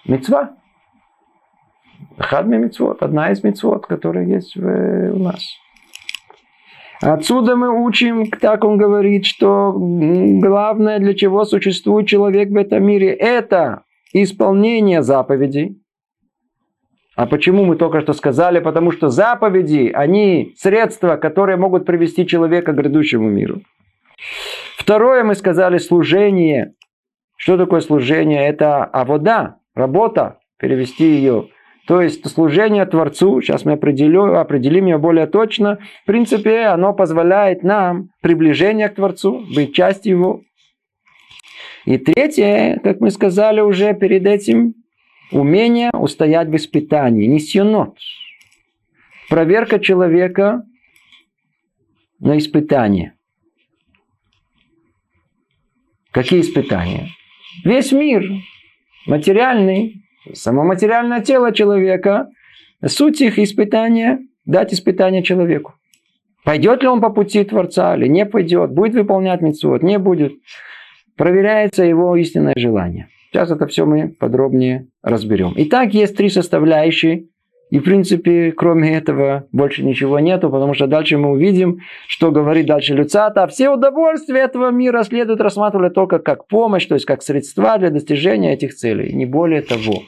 [0.06, 0.56] Мецва.
[2.18, 5.42] Хадми мецвод, одна из мецвод, которая есть в, у нас.
[7.00, 13.12] Отсюда мы учим, так он говорит, что главное, для чего существует человек в этом мире,
[13.12, 15.82] это исполнение заповедей.
[17.16, 18.60] А почему мы только что сказали?
[18.60, 23.62] Потому что заповеди, они средства, которые могут привести человека к грядущему миру.
[24.76, 26.74] Второе, мы сказали, служение.
[27.36, 28.46] Что такое служение?
[28.46, 31.48] Это авода, работа, перевести ее
[31.86, 37.64] то есть служение Творцу, сейчас мы определим, определим ее более точно, в принципе, оно позволяет
[37.64, 40.42] нам приближение к Творцу, быть частью Его.
[41.84, 44.74] И третье, как мы сказали уже перед этим,
[45.32, 47.98] умение устоять в испытании, несьонот.
[49.28, 50.62] Проверка человека
[52.20, 53.14] на испытание.
[56.12, 57.08] Какие испытания?
[57.64, 58.22] Весь мир
[59.06, 60.02] материальный
[60.34, 62.28] Само материальное тело человека,
[62.86, 65.74] суть их испытания, дать испытание человеку.
[66.44, 70.32] Пойдет ли он по пути Творца или не пойдет, будет выполнять митцвот, не будет.
[71.16, 73.08] Проверяется его истинное желание.
[73.30, 75.52] Сейчас это все мы подробнее разберем.
[75.56, 77.26] Итак, есть три составляющие
[77.72, 82.66] и, в принципе, кроме этого больше ничего нету, потому что дальше мы увидим, что говорит
[82.66, 83.46] дальше Люцата.
[83.46, 88.52] Все удовольствия этого мира следует рассматривать только как помощь, то есть как средства для достижения
[88.52, 90.02] этих целей, не более того.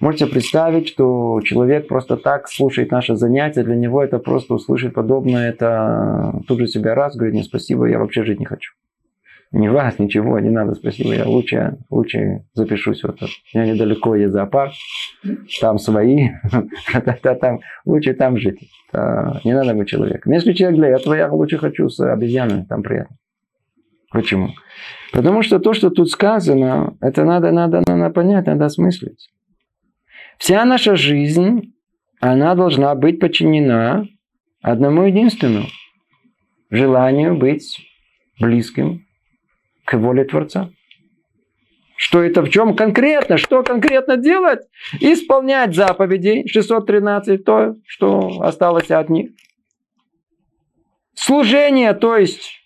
[0.00, 5.50] Можете представить, что человек просто так слушает наше занятие, для него это просто услышать подобное,
[5.50, 8.72] это тут же себя раз, говорит, не спасибо, я вообще жить не хочу.
[9.50, 11.14] Не вас, ничего, не надо, спасибо.
[11.14, 13.02] Я лучше, лучше запишусь.
[13.02, 13.30] Вот, вот.
[13.54, 14.72] У меня недалеко есть зоопарк,
[15.60, 16.28] там свои,
[17.40, 18.60] там, лучше там жить.
[18.92, 20.32] Не надо быть человеком.
[20.32, 23.16] Если человек для этого, я лучше хочу с обезьянами, там приятно.
[24.10, 24.50] Почему?
[25.12, 29.30] Потому что то, что тут сказано, это надо, надо, надо понять, надо осмыслить.
[30.38, 31.74] Вся наша жизнь,
[32.20, 34.04] она должна быть подчинена
[34.62, 35.66] одному единственному
[36.70, 37.78] желанию быть
[38.38, 39.07] близким
[39.88, 40.70] к воле Творца.
[41.96, 43.38] Что это в чем конкретно?
[43.38, 44.60] Что конкретно делать?
[45.00, 49.30] Исполнять заповеди 613, то, что осталось от них.
[51.14, 52.60] Служение, то есть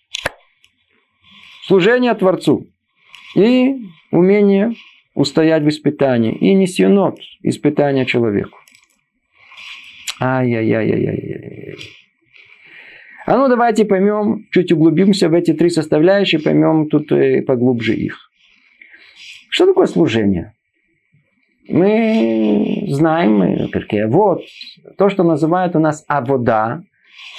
[1.65, 2.67] служение Творцу.
[3.35, 3.77] И
[4.11, 4.73] умение
[5.15, 6.35] устоять в испытании.
[6.35, 8.59] И несенот испытания человеку.
[10.19, 12.02] Ай-яй-яй-яй-яй.
[13.25, 18.17] А ну давайте поймем, чуть углубимся в эти три составляющие, поймем тут э, поглубже их.
[19.49, 20.53] Что такое служение?
[21.69, 24.41] Мы знаем, какие вот,
[24.97, 26.83] то, что называют у нас авода,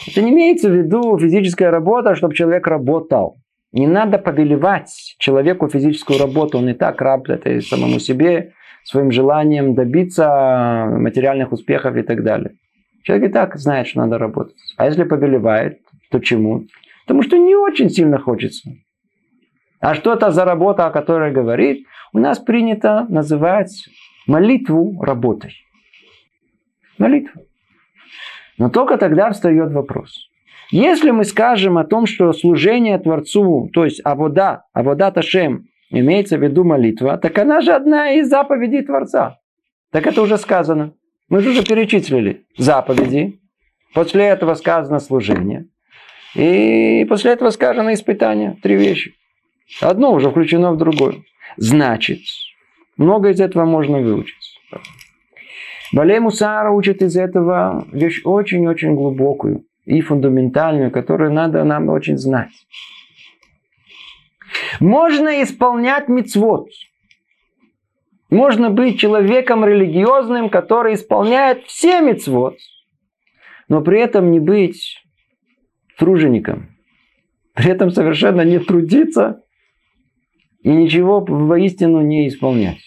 [0.08, 3.36] это не имеется в виду физическая работа, чтобы человек работал.
[3.72, 8.52] Не надо повелевать человеку физическую работу, он и так работает самому себе,
[8.84, 12.54] своим желанием добиться материальных успехов и так далее.
[13.04, 14.56] Человек и так знает, что надо работать.
[14.78, 16.66] А если повелевает, то чему?
[17.06, 18.70] Потому что не очень сильно хочется.
[19.78, 21.86] А что это за работа, о которой говорит?
[22.14, 23.88] У нас принято называть
[24.26, 25.52] молитву работой.
[26.96, 27.42] Молитву.
[28.56, 30.30] Но только тогда встает вопрос.
[30.70, 36.42] Если мы скажем о том, что служение Творцу, то есть авода, авода Ташем, имеется в
[36.42, 39.36] виду молитва, так она же одна из заповедей Творца.
[39.92, 40.94] Так это уже сказано.
[41.28, 43.40] Мы же уже перечислили заповеди.
[43.94, 45.66] После этого сказано служение.
[46.34, 48.56] И после этого сказано испытание.
[48.62, 49.14] Три вещи.
[49.80, 51.22] Одно уже включено в другое.
[51.56, 52.20] Значит,
[52.96, 54.58] много из этого можно выучить.
[55.92, 62.50] Балей Мусара учит из этого вещь очень-очень глубокую и фундаментальную, которую надо нам очень знать.
[64.80, 66.68] Можно исполнять мицвод.
[68.34, 72.56] Можно быть человеком религиозным, который исполняет все мецвод,
[73.68, 75.00] но при этом не быть
[75.96, 76.70] тружеником.
[77.54, 79.44] При этом совершенно не трудиться
[80.64, 82.80] и ничего воистину не исполнять.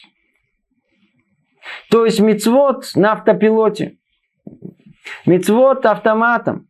[1.89, 3.99] То есть мецвод на автопилоте.
[5.25, 6.67] Мецвод автоматом.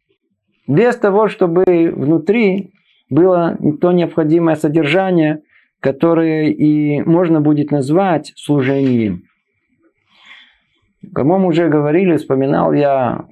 [0.67, 2.73] Без того, чтобы внутри
[3.09, 5.41] было то необходимое содержание,
[5.79, 9.23] которое и можно будет назвать служением.
[11.13, 13.27] По-моему, уже говорили, вспоминал я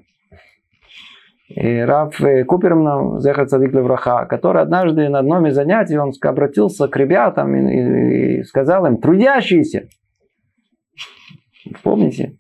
[1.47, 6.97] и Раф Куперман, Зехар Цадик Левраха, который однажды на одном из занятий он обратился к
[6.97, 9.87] ребятам и сказал им, трудящиеся.
[11.83, 12.35] Помните?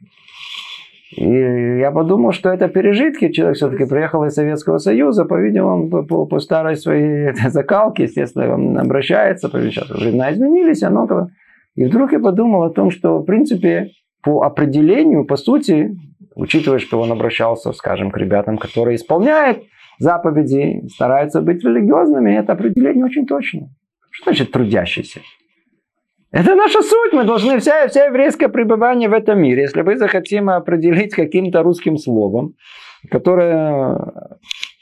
[1.15, 3.31] И я подумал, что это пережитки.
[3.31, 8.77] Человек все-таки приехал из Советского Союза, по-видимому, по, по, по старой своей закалке, естественно, он
[8.77, 11.29] обращается, сейчас времена изменились, оно...
[11.75, 13.91] И вдруг я подумал о том, что, в принципе,
[14.23, 15.97] по определению, по сути,
[16.35, 19.59] учитывая, что он обращался, скажем, к ребятам, которые исполняют
[19.99, 23.69] заповеди, стараются быть религиозными, это определение очень точно.
[24.09, 25.19] Что значит трудящийся?
[26.35, 27.13] Это наша суть.
[27.13, 31.97] Мы должны, вся, вся еврейское пребывание в этом мире, если мы захотим определить каким-то русским
[31.97, 32.55] словом,
[33.09, 34.27] которое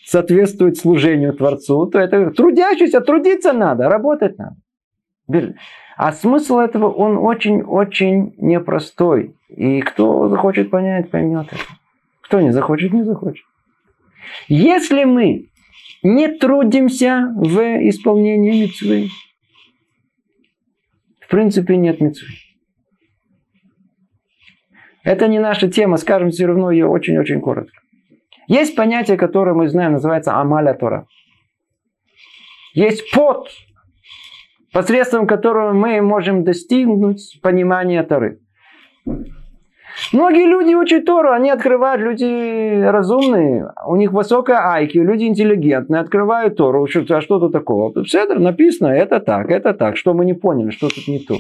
[0.04, 5.56] соответствует служению Творцу, то это трудящийся, трудиться надо, работать надо.
[5.96, 9.36] А смысл этого, он очень-очень непростой.
[9.50, 11.62] И кто захочет понять, поймет это.
[12.22, 13.46] Кто не захочет, не захочет.
[14.48, 15.50] Если мы
[16.02, 19.10] не трудимся в исполнении митцвы,
[21.34, 22.28] принципе нет митцвы.
[25.04, 27.82] Это не наша тема, скажем все равно ее очень-очень коротко.
[28.48, 31.08] Есть понятие, которое мы знаем, называется амаля Тора.
[32.76, 33.50] Есть пот,
[34.72, 38.39] посредством которого мы можем достигнуть понимания Торы.
[40.12, 46.58] Многие люди учат Тору, они открывают, люди разумные, у них высокая айки, люди интеллигентные, открывают
[46.58, 47.93] Тору, а что тут такого?
[47.93, 51.36] Тут все написано, это так, это так, что мы не поняли, что тут не то.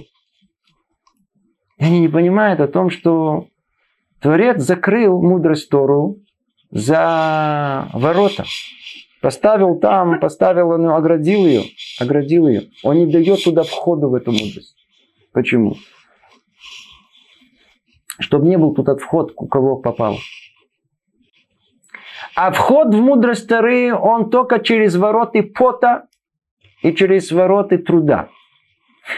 [1.77, 3.47] И они не понимают о том, что
[4.21, 6.19] Творец закрыл мудрость Тору
[6.71, 8.45] за ворота.
[9.21, 11.63] Поставил там, поставил, ну, оградил ее,
[11.99, 12.63] оградил ее.
[12.83, 14.75] Он не дает туда входа в эту мудрость.
[15.31, 15.75] Почему?
[18.23, 20.15] Чтобы не был тут от вход, у кого попал.
[22.35, 26.05] А вход в мудрость Торы, он только через вороты пота
[26.81, 28.29] и через вороты труда.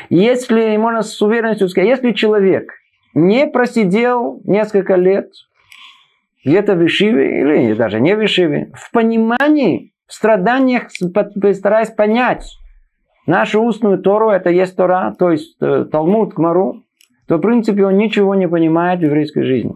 [0.10, 2.74] Если, можно с уверенностью сказать, если человек
[3.14, 5.30] не просидел несколько лет
[6.44, 10.90] где-то в Ишиве, или даже не в Ишиве, в понимании, в страданиях,
[11.54, 12.58] стараясь понять
[13.28, 16.85] нашу устную Тору, это есть Тора, то есть э, Талмуд, Кмару,
[17.28, 19.74] то в принципе он ничего не понимает в еврейской жизни.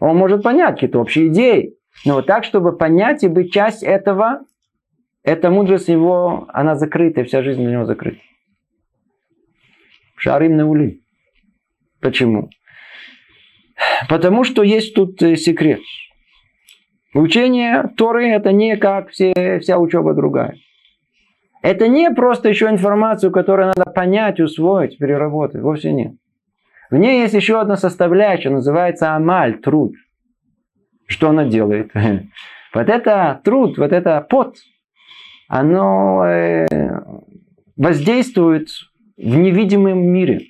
[0.00, 4.40] Он может понять какие-то общие идеи, но вот так, чтобы понять и быть часть этого,
[5.24, 8.20] эта мудрость его, она закрыта, вся жизнь у него закрыта.
[10.16, 11.00] Шарим на ули.
[12.00, 12.48] Почему?
[14.08, 15.80] Потому что есть тут э, секрет.
[17.14, 20.56] Учение Торы это не как все, вся учеба другая.
[21.62, 25.60] Это не просто еще информацию, которую надо понять, усвоить, переработать.
[25.60, 26.12] Вовсе нет.
[26.90, 29.94] В ней есть еще одна составляющая, называется амаль, труд.
[31.06, 31.90] Что она делает?
[32.74, 34.58] Вот это труд, вот это пот,
[35.48, 36.66] оно э,
[37.78, 38.68] воздействует
[39.16, 40.48] в невидимом мире.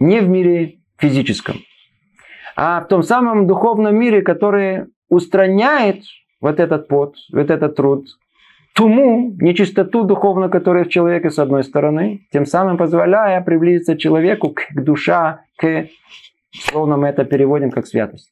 [0.00, 1.58] Не в мире физическом
[2.56, 6.02] а в том самом духовном мире, который устраняет
[6.40, 8.06] вот этот пот, вот этот труд,
[8.76, 14.66] туму, нечистоту духовную, которая в человеке с одной стороны, тем самым позволяя приблизиться человеку к,
[14.68, 15.88] к душа, к,
[16.52, 18.30] словно мы это переводим как святость.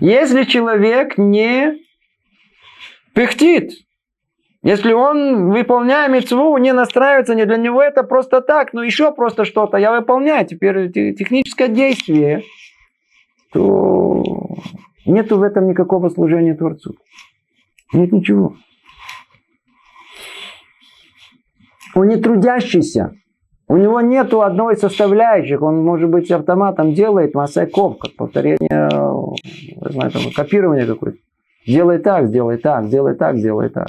[0.00, 1.78] Если человек не
[3.14, 3.70] пыхтит,
[4.64, 9.44] если он, выполняя мецву, не настраивается, не для него это просто так, но еще просто
[9.44, 12.42] что-то, я выполняю, теперь техническое действие,
[13.52, 14.24] то
[15.06, 16.96] нету в этом никакого служения Творцу.
[17.92, 18.56] Нет ничего.
[21.94, 23.12] Он не трудящийся.
[23.68, 25.62] У него нету одной составляющих.
[25.62, 31.18] Он, может быть, автоматом делает массаков, как повторение, не знаю, там, копирование какое-то.
[31.66, 33.88] Сделай так, сделай так, сделай так, сделай так.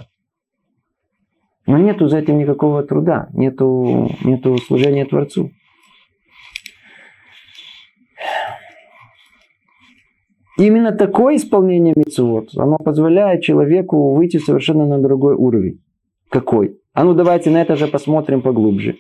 [1.66, 5.52] Но нету за этим никакого труда, нету, нету служения Творцу.
[10.58, 15.82] Именно такое исполнение митцвот, оно позволяет человеку выйти совершенно на другой уровень.
[16.30, 16.80] Какой?
[16.94, 18.98] А ну давайте на это же посмотрим поглубже.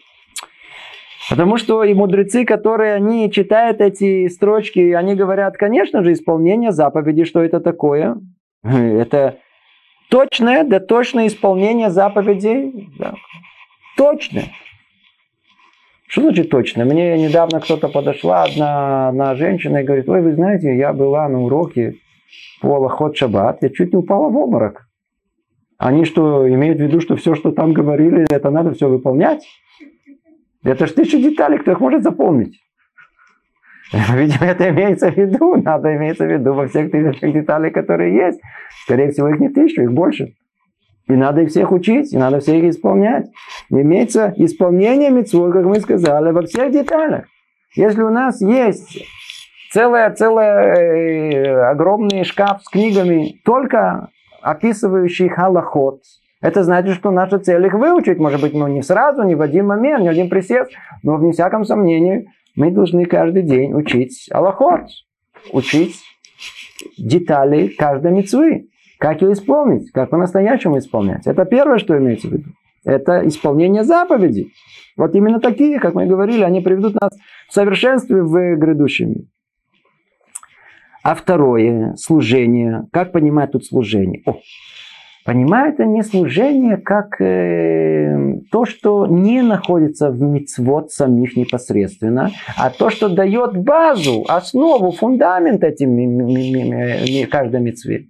[1.29, 7.23] Потому что и мудрецы, которые они читают эти строчки, они говорят, конечно же, исполнение заповеди,
[7.23, 8.17] что это такое?
[8.63, 9.37] Это
[10.13, 12.87] Точное, да точное исполнение заповедей.
[12.99, 13.15] Да.
[13.97, 14.45] Точное.
[16.07, 16.85] Что значит точно?
[16.85, 21.41] Мне недавно кто-то подошла, одна, одна женщина, и говорит, ой, вы знаете, я была на
[21.41, 21.95] уроке
[22.61, 24.87] по Аллахот Шаббат, я чуть не упала в обморок.
[25.83, 29.45] Они что, имеют в виду, что все, что там говорили, это надо все выполнять?
[30.63, 32.57] Это же тысяча деталей, кто их может запомнить?
[33.91, 38.39] Видимо, это имеется в виду, надо имеется в виду во всех тысячах деталей, которые есть.
[38.85, 40.35] Скорее всего, их не тысячу, их больше.
[41.09, 43.25] И надо их всех учить, и надо всех их исполнять.
[43.69, 47.25] Имеется исполнение митцвот, как мы сказали, во всех деталях.
[47.75, 49.05] Если у нас есть
[49.73, 54.07] целый, целый э, огромный шкаф с книгами, только
[54.43, 56.01] описывающий халахот,
[56.41, 58.19] это значит, что наша цель их выучить.
[58.19, 60.71] Может быть, ну, не сразу, не в один момент, не в один присест,
[61.01, 64.81] но, вне всяком сомнении, мы должны каждый день учить Аллахот.
[65.51, 65.95] учить
[66.97, 68.67] детали каждой мецвы.
[68.99, 71.27] Как ее исполнить, как по-настоящему исполнять.
[71.27, 72.49] Это первое, что имеется в виду.
[72.85, 74.53] Это исполнение заповедей.
[74.97, 77.11] Вот именно такие, как мы говорили, они приведут нас
[77.49, 79.25] в совершенстве в грядущем мире.
[81.03, 82.87] А второе, служение.
[82.93, 84.21] Как понимать тут служение?
[84.25, 84.39] О,
[85.25, 92.89] понимают они служение как э, то, что не находится в мицвод самих непосредственно, а то,
[92.89, 98.07] что дает базу, основу, фундамент этим каждой мицве.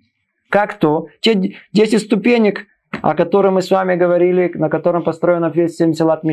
[0.50, 1.08] Как то?
[1.20, 2.68] Те 10 ступенек,
[3.02, 6.24] о которых мы с вами говорили, на котором построена весь Месилат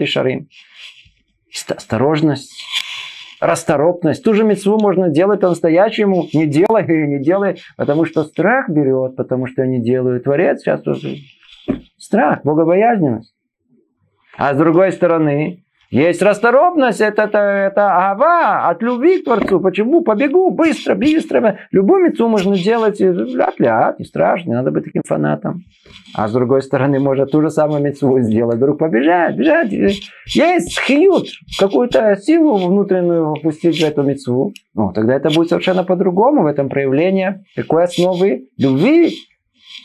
[0.00, 0.48] и Шарим.
[1.68, 2.52] Осторожность,
[3.44, 4.24] расторопность.
[4.24, 6.26] Ту же мецву можно делать по-настоящему.
[6.32, 10.20] Не делай и не делай, потому что страх берет, потому что я не делаю.
[10.20, 11.16] Творец сейчас тоже
[11.98, 13.34] страх, богобоязненность.
[14.36, 15.63] А с другой стороны,
[15.94, 19.60] есть расторопность, это, это, это ава от любви к Творцу.
[19.60, 20.02] Почему?
[20.02, 21.58] Побегу быстро, быстро.
[21.70, 25.62] Любую мецу можно делать ля-ля, не страшно, не надо быть таким фанатом.
[26.16, 29.72] А с другой стороны, можно ту же самую мецу сделать, вдруг побежать, бежать.
[30.26, 31.28] Есть хиют,
[31.58, 34.52] какую-то силу внутреннюю впустить в эту мецу.
[34.74, 37.44] Ну, тогда это будет совершенно по-другому в этом проявлении.
[37.54, 39.14] Какой основы любви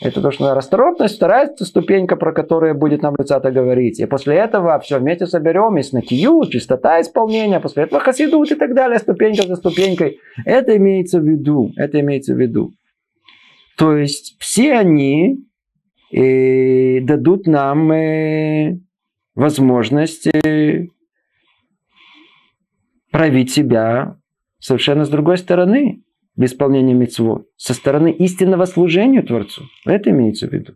[0.00, 4.00] это то, что расторопность, вторая ступенька, про которую будет нам Люцата говорить.
[4.00, 8.74] И после этого все вместе соберем, и снатию, чистота исполнения, после этого хасидут и так
[8.74, 10.18] далее, ступенька за ступенькой.
[10.46, 12.72] Это имеется в виду, это имеется в виду.
[13.76, 15.44] То есть все они
[16.12, 18.78] э, дадут нам э,
[19.34, 20.86] возможность э,
[23.10, 24.16] проявить себя
[24.60, 26.02] совершенно с другой стороны
[26.40, 29.64] в исполнении митцвот, со стороны истинного служения Творцу.
[29.84, 30.72] Это имеется в виду.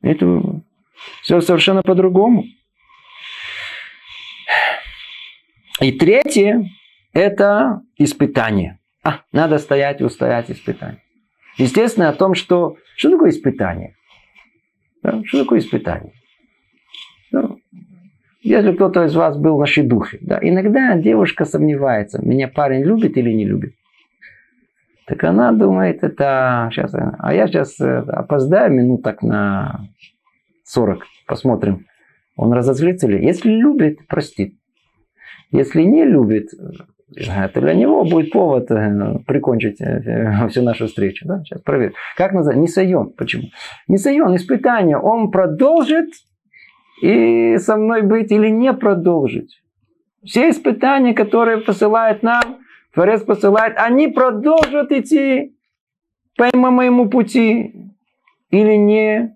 [0.00, 0.62] Это
[1.20, 2.44] все совершенно по-другому.
[5.82, 6.64] И третье–
[7.12, 8.78] это испытание.
[9.04, 11.02] А, надо стоять и устоять испытание.
[11.58, 12.78] Естественно, о том, что...
[12.96, 13.96] Что такое испытание?
[15.02, 15.22] Да?
[15.26, 16.14] Что такое испытание?
[17.32, 17.58] Ну,
[18.40, 23.30] если кто-то из вас был на шедухе, да, иногда девушка сомневается, меня парень любит или
[23.30, 23.74] не любит.
[25.06, 29.88] Так она думает, это сейчас, а я сейчас э, опоздаю минут так на
[30.64, 31.86] 40, посмотрим.
[32.34, 33.24] Он разозлится ли?
[33.24, 34.58] Если любит, простит.
[35.52, 36.48] Если не любит,
[37.14, 41.24] это для него будет повод э, прикончить э, всю нашу встречу.
[41.26, 41.40] Да?
[41.44, 41.92] Сейчас проверим.
[42.16, 42.60] Как называется?
[42.60, 43.12] Нисайон.
[43.16, 43.44] Почему?
[43.86, 44.98] Нисайон, испытание.
[44.98, 46.08] Он продолжит
[47.00, 49.62] и со мной быть или не продолжить.
[50.24, 52.58] Все испытания, которые посылает нам,
[52.96, 55.54] Творец посылает, они продолжат идти
[56.34, 57.92] по моему пути
[58.50, 59.34] или не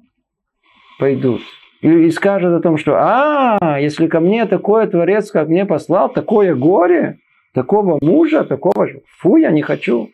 [0.98, 1.42] пойдут.
[1.82, 6.11] И, и скажут о том, что а, если ко мне такой Творец, как мне послал,
[6.11, 7.18] такое горе,
[7.52, 10.11] такого мужа, такого же, фу, я не хочу.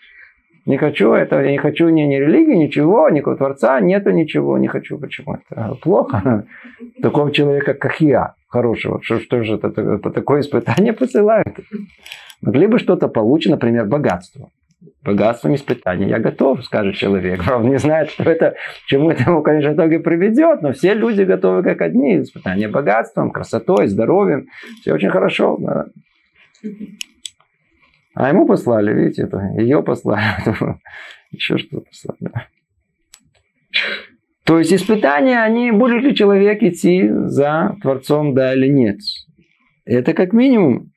[0.64, 4.66] Не хочу это, я не хочу ни, ни религии, ничего, никакого Творца, нету ничего, не
[4.66, 4.98] хочу.
[4.98, 5.38] Почему?
[5.48, 6.46] Это плохо.
[7.00, 9.00] Такого человека, как я, хорошего.
[9.04, 9.70] Что, что же это
[10.10, 11.60] такое испытание посылают?
[12.42, 14.50] Могли бы что-то получить, например, богатство.
[15.02, 16.08] Богатством испытания.
[16.08, 17.44] Я готов, скажет человек.
[17.44, 18.56] Правда, не знает, что это,
[18.86, 22.20] чему это ему, конечно, в итоге приведет, но все люди готовы как одни.
[22.20, 24.46] Испытания богатством, красотой, здоровьем.
[24.80, 25.56] Все очень хорошо.
[25.58, 25.86] Да.
[28.14, 30.24] А ему послали, видите, это, ее послали.
[31.30, 32.18] Еще что-то послали.
[32.20, 32.46] Да.
[34.44, 39.00] То есть испытания, они, будет ли человек идти за Творцом, да или нет.
[39.84, 40.92] Это как минимум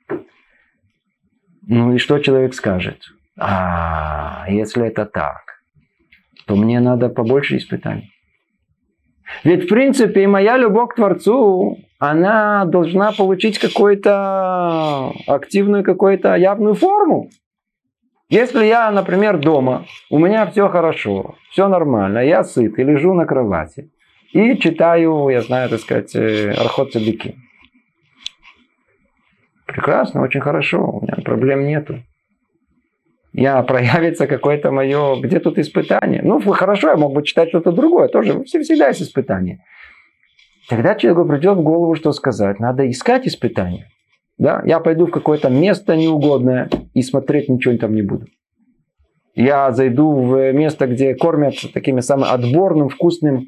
[1.70, 2.98] ну и что человек скажет?
[3.38, 5.62] А, если это так,
[6.48, 8.12] то мне надо побольше испытаний.
[9.44, 17.30] Ведь, в принципе, моя любовь к Творцу, она должна получить какую-то активную, какую-то явную форму.
[18.30, 23.26] Если я, например, дома, у меня все хорошо, все нормально, я сыт и лежу на
[23.26, 23.92] кровати
[24.34, 27.36] и читаю, я знаю, так сказать, э, Архот Цадыки.
[29.70, 32.02] Прекрасно, очень хорошо, у меня проблем нету.
[33.34, 35.22] Я проявится какое-то мое...
[35.22, 36.22] Где тут испытание?
[36.24, 38.08] Ну, хорошо, я мог бы читать что-то другое.
[38.08, 39.64] Тоже всегда есть испытание.
[40.68, 42.60] Тогда человеку придет в голову, что сказать.
[42.60, 43.88] Надо искать испытания.
[44.40, 44.64] Да?
[44.66, 48.26] Я пойду в какое-то место неугодное и смотреть ничего там не буду.
[49.36, 53.46] Я зайду в место, где кормят такими самым отборным, вкусным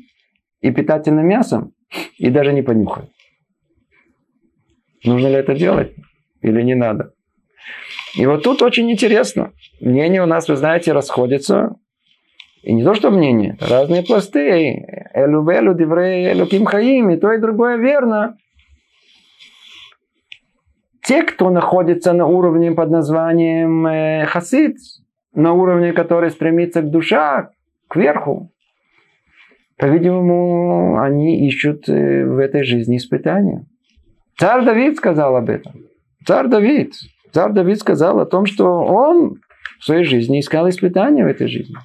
[0.62, 1.74] и питательным мясом
[2.18, 3.10] и даже не понюхаю.
[5.04, 5.96] Нужно ли это делать?
[6.42, 7.14] Или не надо.
[8.16, 9.52] И вот тут очень интересно.
[9.80, 11.76] Мнения у нас, вы знаете, расходятся.
[12.64, 14.86] И не то, что мнение, разные пласты.
[15.14, 16.66] Элю велю, диврей, элю ким
[17.10, 18.38] и то, и другое верно.
[21.04, 24.78] те, кто находится на уровне под названием э, хасид,
[25.34, 27.52] на уровне, который стремится к душа,
[27.88, 28.52] к верху,
[29.78, 33.66] по-видимому, они ищут э, в этой жизни испытания.
[34.38, 35.91] Царь Давид сказал об этом.
[36.26, 36.94] Царь Давид.
[37.32, 39.38] Царь Давид сказал о том, что он
[39.80, 41.76] в своей жизни искал испытания в этой жизни.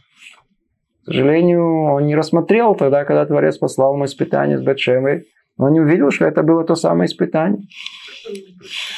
[1.03, 5.27] К сожалению, он не рассмотрел тогда, когда Творец послал ему испытание с Бетшемой.
[5.57, 7.63] Он не увидел, что это было то самое испытание.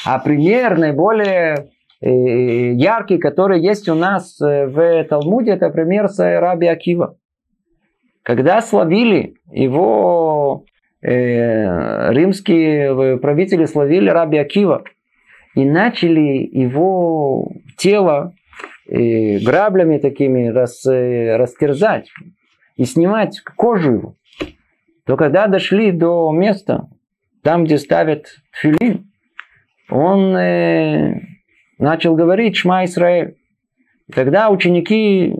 [0.04, 1.68] А пример наиболее
[2.00, 7.16] э, яркий, который есть у нас э, в Талмуде, это пример с Раби Акива.
[8.22, 10.64] Когда словили его
[11.02, 14.82] э, римские правители словили Раби Акива
[15.58, 18.32] и начали его тело
[18.88, 22.08] э, граблями такими рас, э, растерзать
[22.76, 24.16] и снимать кожу его,
[25.04, 26.88] то когда дошли до места,
[27.42, 29.10] там, где ставят филин,
[29.90, 31.22] он э,
[31.80, 33.34] начал говорить «Шма Исраэль».
[34.14, 35.34] Тогда ученики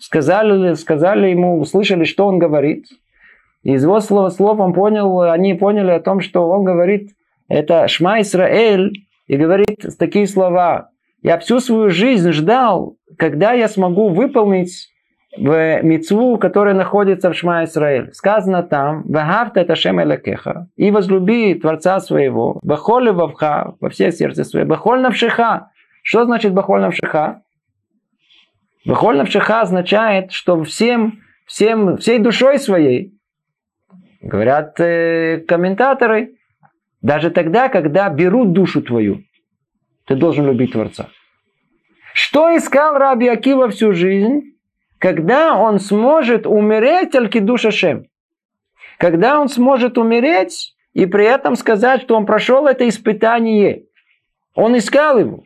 [0.00, 2.86] сказали, сказали ему, услышали, что он говорит.
[3.62, 7.10] из его слова, слов он понял, они поняли о том, что он говорит,
[7.46, 10.90] это Шма Исраэль, и говорит такие слова.
[11.22, 14.88] Я всю свою жизнь ждал, когда я смогу выполнить
[15.36, 18.12] в мецву, которая находится в Шма Исраэль.
[18.12, 24.42] Сказано там, «Вахавта это Шем Элекеха» и возлюби Творца своего, «Бахоли вавха» во всех сердце
[24.42, 25.70] свое, «Бахоль навшиха».
[26.02, 27.42] Что значит «Бахоль навшиха»?
[28.84, 33.14] «Бахоль навшиха» означает, что всем, всем, всей душой своей,
[34.22, 36.34] говорят э, комментаторы,
[37.02, 39.22] даже тогда, когда берут душу твою,
[40.06, 41.08] ты должен любить Творца.
[42.12, 44.50] Что искал Раби Акива всю жизнь?
[45.00, 48.04] когда он сможет умереть Алькидуша Шем.
[48.98, 53.84] Когда он сможет умереть и при этом сказать, что он прошел это испытание.
[54.54, 55.44] Он искал его.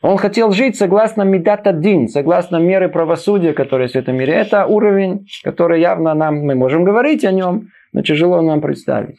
[0.00, 4.32] Он хотел жить согласно Медат Дин, согласно меры правосудия, которые есть в этом мире.
[4.32, 9.18] Это уровень, который явно нам, мы можем говорить о нем, но тяжело нам представить.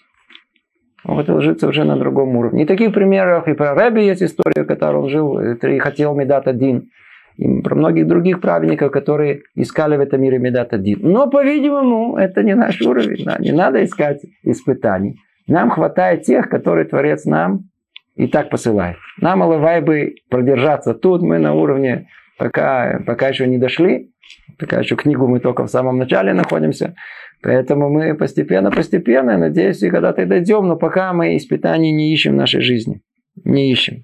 [1.06, 2.64] Хотел жить уже на другом уровне.
[2.64, 6.45] И таких примеров, и про Рэби есть история, в которой он жил, и хотел Медат
[6.58, 6.89] Дин
[7.38, 10.99] и про многих других праведников, которые искали в этом мире Медат один.
[11.01, 13.28] Но, по-видимому, это не наш уровень.
[13.39, 15.20] Не надо искать испытаний.
[15.47, 17.70] Нам хватает тех, которые Творец нам
[18.16, 18.97] и так посылает.
[19.20, 21.22] Нам, Алавай, бы продержаться тут.
[21.22, 24.12] Мы на уровне, пока, пока еще не дошли.
[24.58, 26.95] Пока еще книгу мы только в самом начале находимся.
[27.42, 30.68] Поэтому мы постепенно-постепенно, надеюсь, и когда-то дойдем.
[30.68, 33.02] Но пока мы испытаний не ищем в нашей жизни.
[33.44, 34.04] Не ищем.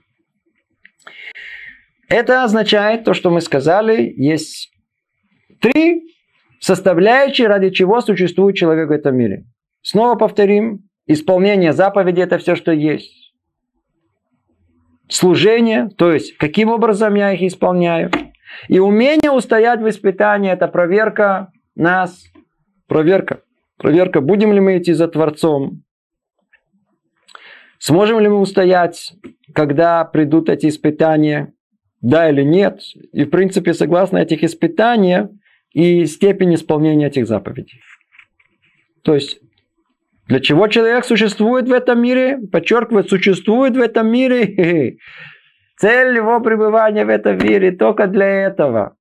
[2.08, 4.70] Это означает то, что мы сказали, есть
[5.62, 6.04] три
[6.60, 9.46] составляющие, ради чего существует человек в этом мире.
[9.82, 13.34] Снова повторим, исполнение заповеди– это все, что есть.
[15.08, 18.12] Служение, то есть каким образом я их исполняю.
[18.68, 22.24] И умение устоять в испытании– это проверка нас,
[22.92, 23.40] проверка.
[23.78, 25.84] Проверка, будем ли мы идти за Творцом,
[27.80, 29.14] сможем ли мы устоять,
[29.56, 31.54] когда придут эти испытания,
[32.02, 32.82] да или нет,
[33.14, 35.30] и в принципе согласно этих испытаний
[35.72, 37.80] и степень исполнения этих заповедей.
[39.04, 39.40] То есть,
[40.28, 42.40] для чего человек существует в этом мире?
[42.52, 44.98] Подчеркивает, существует в этом мире.
[45.78, 48.98] Цель его пребывания в этом мире только для этого.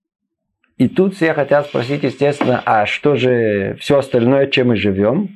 [0.81, 5.29] И тут все хотят спросить, естественно, а что же все остальное, чем мы живем?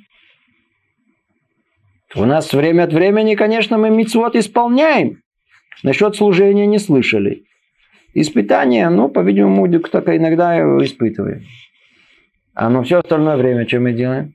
[2.15, 5.21] У нас время от времени, конечно, мы мицвод исполняем.
[5.83, 7.45] Насчет служения не слышали.
[8.15, 11.43] Испытание, ну, по-видимому, только иногда его испытываем.
[12.55, 14.33] А ну все остальное время, что мы делаем?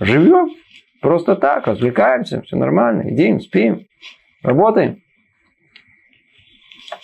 [0.00, 0.50] Живем.
[1.00, 3.02] Просто так, развлекаемся, все нормально.
[3.10, 3.86] Едим, спим,
[4.42, 5.04] работаем.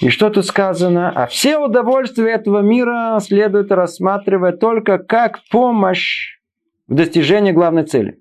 [0.00, 1.10] И что тут сказано?
[1.10, 6.38] А все удовольствия этого мира следует рассматривать только как помощь
[6.86, 8.18] в достижении главной цели.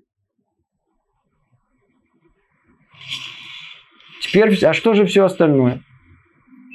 [4.20, 5.82] Теперь, а что же все остальное?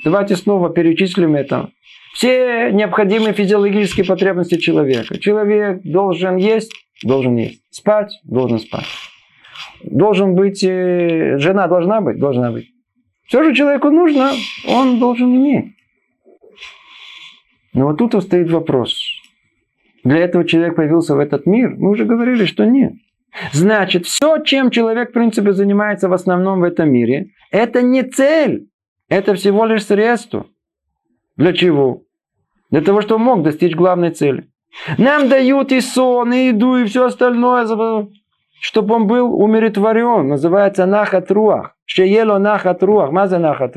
[0.06, 1.70] Давайте снова перечислим это.
[2.14, 5.20] Все необходимые физиологические потребности человека.
[5.20, 6.72] Человек должен есть,
[7.04, 7.62] должен есть.
[7.72, 8.86] Спать, должен спать.
[9.84, 12.73] Должен быть, э, жена должна быть, должна быть.
[13.26, 14.32] Все же человеку нужно,
[14.68, 15.76] он должен иметь.
[17.74, 19.00] Но вот тут стоит вопрос.
[20.04, 21.76] Для этого человек появился в этот мир.
[21.78, 22.94] Мы уже говорили, что нет.
[23.52, 28.68] Значит, все, чем человек, в принципе, занимается в основном в этом мире, это не цель.
[29.10, 30.46] Это всего лишь средство.
[31.36, 32.04] Для чего?
[32.70, 34.50] Для того, чтобы мог достичь главной цели.
[34.98, 37.66] Нам дают и сон, и еду, и все остальное,
[38.60, 40.28] чтобы он был умиротворен.
[40.28, 41.76] Называется нахат руах.
[41.96, 43.12] Шеело нахат руах.
[43.12, 43.76] Маза нахат.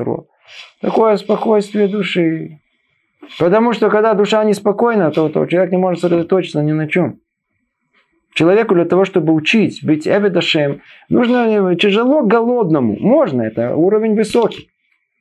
[0.81, 2.59] Такое спокойствие души.
[3.37, 7.19] Потому что когда душа неспокойна, то, то человек не может сосредоточиться ни на чем.
[8.33, 12.97] Человеку для того, чтобы учить быть Эведашем, нужно тяжело голодному.
[12.99, 14.69] Можно, это уровень высокий.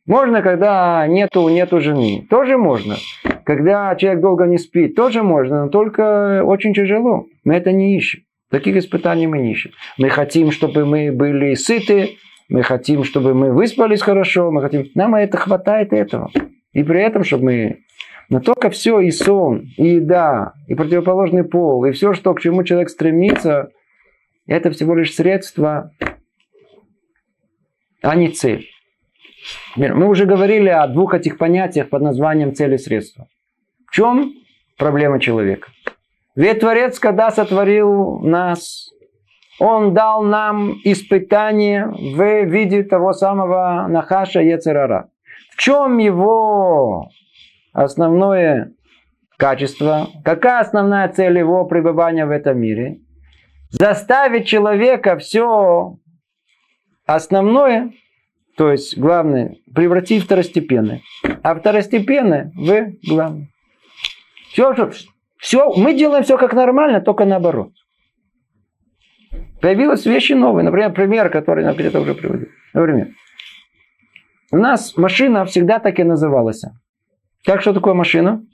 [0.07, 2.27] Можно, когда нету, нету жены.
[2.31, 2.97] Тоже можно.
[3.45, 7.27] Когда человек долго не спит, тоже можно, но только очень тяжело.
[7.45, 8.21] Мы это не ищем.
[8.51, 9.73] Таких испытаний мы не ищем.
[9.99, 12.17] Мы хотим, чтобы мы были сыты,
[12.49, 14.87] мы хотим, чтобы мы выспались хорошо, мы хотим...
[14.95, 16.31] Нам это хватает этого.
[16.73, 17.79] И при этом, чтобы мы...
[18.29, 22.65] Но только все, и сон, и еда, и противоположный пол, и все, что к чему
[22.65, 23.71] человек стремится,
[24.47, 25.93] это всего лишь средство,
[28.03, 28.69] а не цель.
[29.77, 33.29] Мы уже говорили о двух этих понятиях под названием цель и средство.
[33.87, 34.33] В чем
[34.77, 35.69] проблема человека?
[36.35, 38.86] Ведь Творец, когда сотворил нас,
[39.59, 45.09] Он дал нам испытание в виде того самого Нахаша Ецерара.
[45.51, 47.09] В чем его
[47.73, 48.73] основное
[49.39, 50.09] качество?
[50.25, 52.99] Какая основная цель его пребывания в этом мире?
[53.71, 55.97] Заставить человека все
[57.07, 57.93] основное
[58.57, 61.03] то есть главное превратить второстепенное.
[61.43, 63.49] А второстепенное в главное.
[64.51, 64.75] Все,
[65.37, 67.73] все, мы делаем все как нормально, только наоборот.
[69.61, 70.65] Появились вещи новые.
[70.65, 72.49] Например, пример, который я где-то уже приводил.
[72.75, 73.09] Например,
[74.53, 76.63] у нас машина всегда так и называлась.
[77.45, 78.45] Как что такое машина?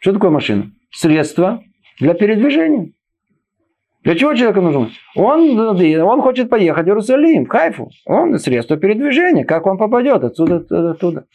[0.00, 0.70] Что такое машина?
[0.90, 1.62] Средство
[1.98, 2.92] для передвижения.
[4.04, 4.90] Для чего человеку нужно?
[5.16, 7.90] Он, он хочет поехать в Иерусалим, в Хайфу.
[8.06, 9.44] Он средство передвижения.
[9.44, 11.26] Как он попадет отсюда, оттуда?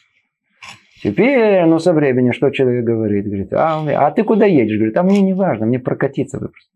[1.03, 3.25] Теперь, ну, со временем, что человек говорит?
[3.25, 4.77] Говорит, а, а ты куда едешь?
[4.77, 6.69] Говорит, а мне не важно, мне прокатиться выпуск.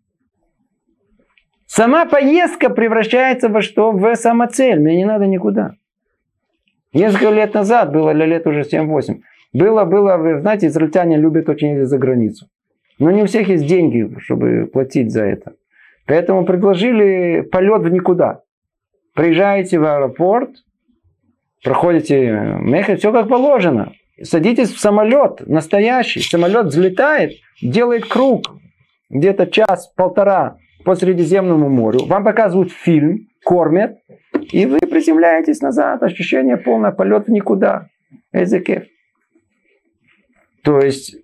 [1.67, 3.91] Сама поездка превращается во что?
[3.91, 4.79] В самоцель.
[4.79, 5.73] Мне не надо никуда.
[6.93, 9.19] Несколько лет назад, было для лет уже 7-8,
[9.53, 12.47] было, было, вы знаете, израильтяне любят очень ездить за границу.
[12.97, 15.53] Но не у всех есть деньги, чтобы платить за это.
[16.07, 18.41] Поэтому предложили полет в никуда.
[19.13, 20.51] Приезжаете в аэропорт,
[21.63, 23.91] проходите мехер, все как положено.
[24.23, 26.21] Садитесь в самолет, настоящий.
[26.21, 28.45] Самолет взлетает, делает круг,
[29.09, 30.57] где-то час-полтора
[30.87, 32.05] по Средиземному морю.
[32.05, 33.97] Вам показывают фильм, кормят,
[34.53, 36.01] и вы приземляетесь назад.
[36.01, 37.89] Ощущение полное, полет в никуда.
[38.31, 38.87] Языке.
[40.63, 41.17] То есть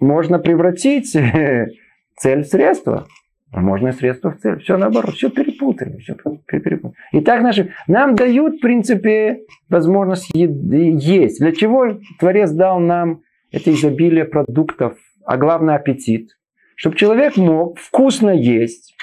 [0.00, 3.06] можно превратить цель в средство.
[3.52, 4.58] А можно средство в цель.
[4.58, 5.96] Все наоборот, все перепутали.
[5.98, 6.16] Все
[6.48, 6.96] перепутали.
[7.12, 11.38] И так наши, нам дают, в принципе, возможность есть.
[11.38, 13.20] Для чего Творец дал нам
[13.52, 16.30] это изобилие продуктов, а главное аппетит?
[16.76, 18.93] Чтобы человек мог вкусно есть,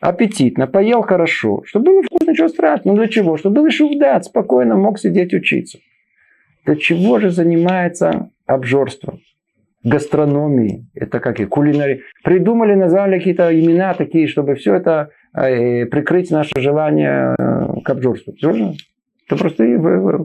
[0.00, 2.94] аппетитно, поел хорошо, чтобы было вкусно, ничего страшного.
[2.94, 3.36] Но для чего?
[3.36, 5.78] Чтобы был еще вдат, спокойно мог сидеть учиться.
[6.64, 9.20] Для чего же занимается обжорством?
[9.86, 12.02] гастрономии, это как и кулинарии.
[12.24, 18.34] Придумали, назвали какие-то имена такие, чтобы все это э, прикрыть наше желание э, к обжорству.
[19.28, 19.64] Это просто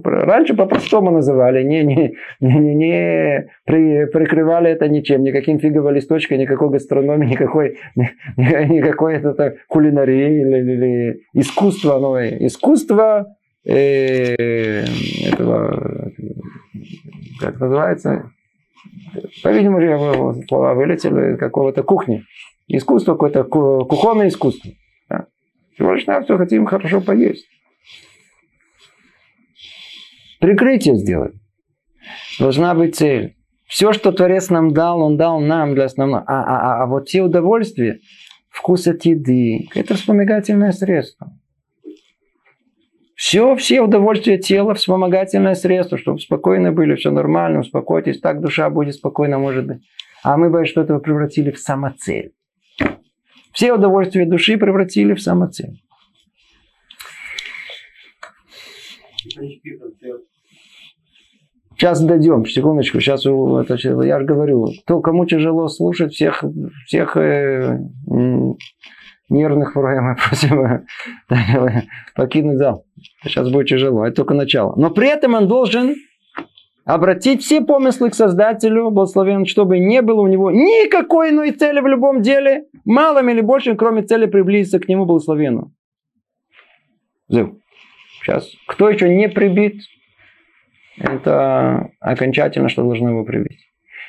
[0.03, 6.69] раньше по-простому называли, не, не, не, не, при, прикрывали это ничем, никаким фиговой листочкой, никакой
[6.69, 7.79] гастрономии, никакой,
[8.35, 12.37] никакой это, кулинарии или, или искусства новое.
[12.45, 13.35] Искусство
[13.65, 14.83] э,
[15.33, 16.11] этого,
[17.39, 18.31] как называется,
[19.41, 22.23] по-видимому, его слова вылетели какого-то кухни.
[22.67, 24.71] Искусство какое-то, кухонное искусство.
[25.09, 25.25] Да.
[25.73, 27.47] Всего лишь все хотим хорошо поесть.
[30.41, 31.35] Прикрытие сделать.
[32.39, 33.35] Должна быть цель.
[33.67, 36.23] Все, что Творец нам дал, Он дал нам для основного.
[36.27, 37.99] А, а, а, а вот те удовольствия,
[38.49, 41.31] вкус от еды, это вспомогательное средство.
[43.15, 48.95] Все, все удовольствия тела, вспомогательное средство, чтобы спокойно были, все нормально, успокойтесь, так душа будет
[48.95, 49.83] спокойно, может быть.
[50.23, 52.33] А мы бы что-то превратили в самоцель.
[53.53, 55.79] Все удовольствия души превратили в самоцель.
[61.81, 62.99] Сейчас дойдем, секундочку.
[62.99, 63.73] Сейчас это,
[64.03, 66.43] я же говорю, то, кому тяжело слушать, всех,
[66.85, 67.79] всех э,
[69.29, 70.85] нервных врагов мы просим
[72.15, 72.85] покинуть зал.
[73.23, 74.75] Сейчас будет тяжело, это только начало.
[74.75, 75.95] Но при этом он должен
[76.85, 81.87] обратить все помыслы к Создателю, благословен, чтобы не было у него никакой иной цели в
[81.87, 85.71] любом деле, малым или большим, кроме цели приблизиться к нему благословенному.
[87.27, 88.51] Сейчас.
[88.67, 89.81] Кто еще не прибит,
[90.97, 93.59] это окончательно, что должно его прибить.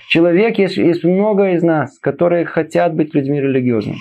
[0.09, 3.99] Человек, есть, есть много из нас, которые хотят быть людьми религиозными.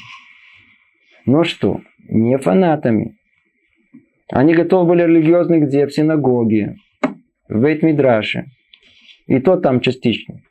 [1.25, 1.81] Но что?
[2.09, 3.15] Не фанатами.
[4.29, 5.85] Они готовы были религиозны где?
[5.85, 6.75] В синагоге,
[7.47, 8.45] в Бейт-Мидраше.
[9.27, 10.41] И то там частично.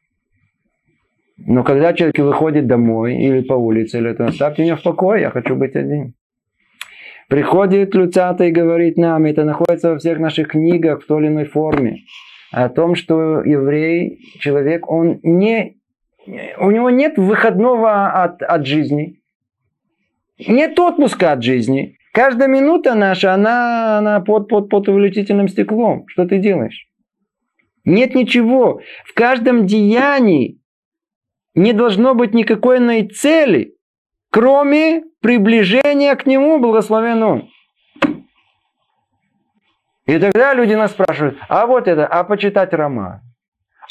[1.37, 5.31] Но когда человек выходит домой или по улице, или это, оставьте меня в покое, я
[5.31, 6.15] хочу быть один.
[7.31, 11.45] Приходит Люцата и говорит нам, это находится во всех наших книгах в той или иной
[11.45, 12.03] форме,
[12.51, 15.77] о том, что еврей, человек, он не,
[16.59, 19.23] у него нет выходного от, от жизни,
[20.45, 21.97] нет отпуска от жизни.
[22.13, 26.07] Каждая минута наша, она, она под, под, под увеличительным стеклом.
[26.09, 26.89] Что ты делаешь?
[27.85, 28.81] Нет ничего.
[29.05, 30.61] В каждом деянии
[31.55, 33.77] не должно быть никакой иной цели,
[34.31, 37.49] кроме приближения к Нему, благословен Он.
[40.07, 43.21] И тогда люди нас спрашивают, а вот это, а почитать роман,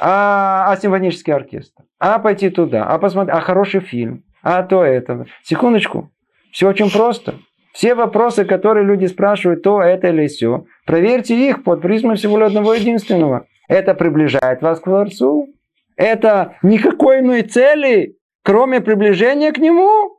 [0.02, 5.28] а, а симфонический оркестр, а пойти туда, а посмотреть, а хороший фильм, а то это.
[5.44, 6.12] Секундочку,
[6.52, 7.36] все очень просто.
[7.72, 12.74] Все вопросы, которые люди спрашивают, то это или все, проверьте их под призмой всего одного
[12.74, 13.46] единственного.
[13.70, 15.48] Это приближает вас к Творцу?
[15.96, 20.19] Это никакой иной цели, кроме приближения к Нему?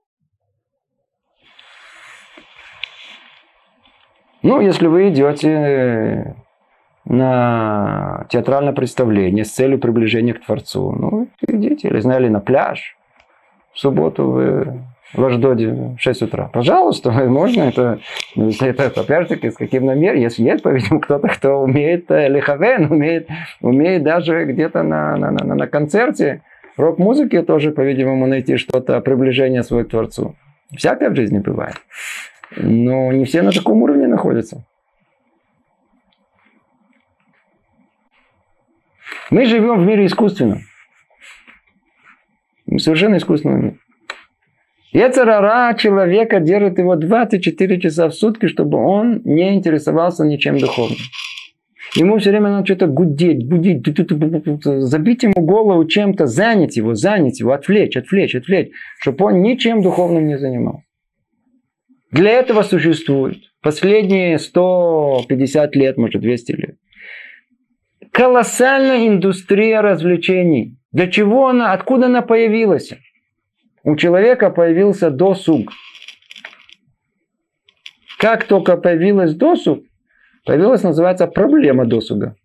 [4.43, 6.35] Ну, если вы идете
[7.05, 12.97] на театральное представление с целью приближения к Творцу, ну, идите, или знали, на пляж.
[13.73, 14.81] В субботу вы
[15.15, 16.51] в Аждоде в 6 утра.
[16.53, 17.99] Пожалуйста, можно это,
[18.35, 23.29] если это, опять-таки, с каким намерением, если есть, по-видимому, кто-то, кто умеет э, лиховен, умеет,
[23.61, 26.43] умеет даже где-то на, на, на, на концерте
[26.77, 30.35] рок-музыки тоже, по-видимому, найти что-то, приближение своему Творцу.
[30.77, 31.75] Всякое в жизни бывает.
[32.57, 34.65] Но не все на таком уровне находятся.
[39.31, 40.61] Мы живем в мире искусственном.
[42.79, 43.79] Совершенно искусственном мире.
[44.93, 50.99] Ецарара человека держит его 24 часа в сутки, чтобы он не интересовался ничем духовным.
[51.95, 53.85] Ему все время надо что-то гудеть, будить,
[54.65, 58.71] забить ему голову чем-то, занять его, занять его, отвлечь, отвлечь, отвлечь,
[59.01, 60.85] чтобы он ничем духовным не занимался.
[62.11, 66.77] Для этого существует последние 150 лет, может 200 лет,
[68.11, 70.77] колоссальная индустрия развлечений.
[70.93, 72.93] Для чего она, откуда она появилась?
[73.83, 75.73] у человека появился досуг.
[78.19, 79.85] Как только появилась досуг,
[80.45, 82.37] появилась, называется, проблема досуга.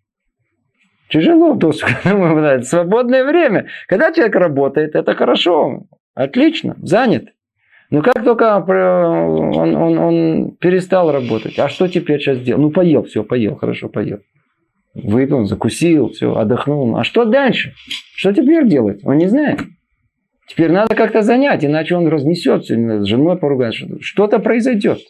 [1.08, 1.88] Тяжело досуг.
[2.62, 3.68] Свободное время.
[3.86, 7.28] Когда человек работает, это хорошо, отлично, занят.
[7.90, 12.62] Но как только он, он, он перестал работать, а что теперь сейчас делать?
[12.62, 14.18] Ну, поел, все, поел, хорошо, поел.
[14.94, 16.96] Выпил, закусил, все, отдохнул.
[16.96, 17.74] А что дальше?
[18.16, 19.00] Что теперь делать?
[19.04, 19.60] Он не знает.
[20.48, 23.86] Теперь надо как-то занять, иначе он разнесется, с женой поругается.
[24.00, 25.00] Что-то произойдет.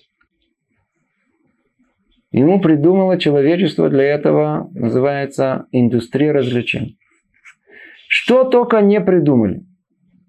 [2.32, 6.98] Ему придумало человечество для этого, называется индустрия развлечений.
[8.08, 9.65] Что только не придумали.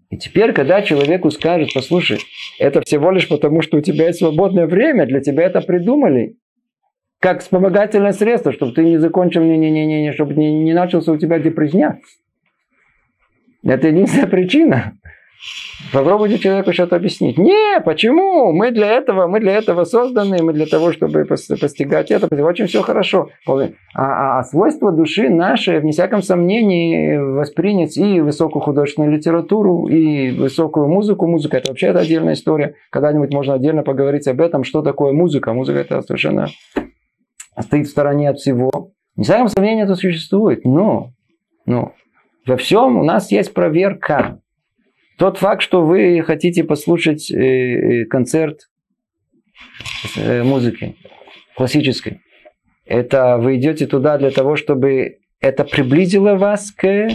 [0.09, 2.19] И теперь, когда человеку скажут, послушай,
[2.59, 6.37] это всего лишь потому, что у тебя есть свободное время, для тебя это придумали,
[7.19, 11.11] как вспомогательное средство, чтобы ты не закончил, не, не, не, не, чтобы не, не начался
[11.11, 11.97] у тебя депресняк.
[13.63, 14.93] Это единственная причина.
[15.93, 17.37] Попробуйте человеку что-то объяснить.
[17.37, 18.51] Не, почему?
[18.51, 22.27] Мы для этого, мы для этого созданы, мы для того, чтобы постигать это.
[22.43, 23.29] Очень все хорошо.
[23.47, 23.53] А,
[23.93, 30.87] а, а свойство души нашей, вне всяком сомнении, воспринять и высокую художественную литературу, и высокую
[30.87, 31.27] музыку.
[31.27, 32.75] Музыка это вообще это отдельная история.
[32.89, 35.53] Когда-нибудь можно отдельно поговорить об этом, что такое музыка.
[35.53, 36.47] Музыка это совершенно
[37.59, 38.71] стоит в стороне от всего.
[39.15, 40.65] Вне всяком сомнении это существует.
[40.65, 41.11] Но,
[41.65, 41.93] но
[42.47, 44.39] во всем у нас есть проверка.
[45.17, 48.69] Тот факт, что вы хотите послушать э, э, концерт
[50.15, 50.95] э, музыки
[51.55, 52.21] классической,
[52.85, 57.09] это вы идете туда для того, чтобы это приблизило вас к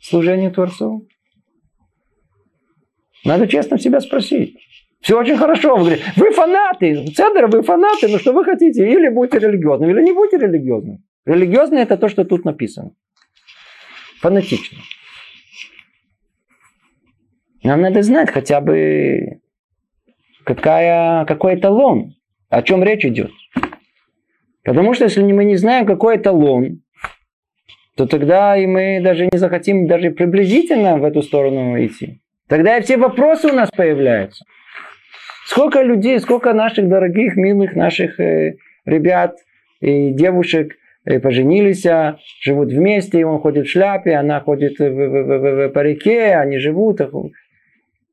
[0.00, 1.08] служению Творцу?
[3.24, 4.56] Надо честно себя спросить.
[5.00, 5.76] Все очень хорошо.
[5.76, 7.06] Вы, говорите, вы фанаты.
[7.08, 8.08] Цедра, вы фанаты.
[8.08, 8.88] Но что вы хотите?
[8.88, 11.04] Или будьте религиозным, или не будьте религиозным.
[11.24, 12.92] Религиозный это то, что тут написано
[14.20, 14.78] фанатично.
[17.62, 19.40] Нам надо знать хотя бы
[20.44, 22.14] какая, какой эталон,
[22.48, 23.30] о чем речь идет.
[24.64, 26.82] Потому что если мы не знаем, какой эталон,
[27.96, 32.20] то тогда и мы даже не захотим даже приблизительно в эту сторону идти.
[32.48, 34.44] Тогда и все вопросы у нас появляются.
[35.46, 39.36] Сколько людей, сколько наших дорогих, милых наших э, ребят
[39.80, 40.76] и девушек–
[41.22, 45.68] поженились, а, живут вместе, и он ходит в шляпе, она ходит в, в, в, в
[45.70, 47.00] парике, они живут.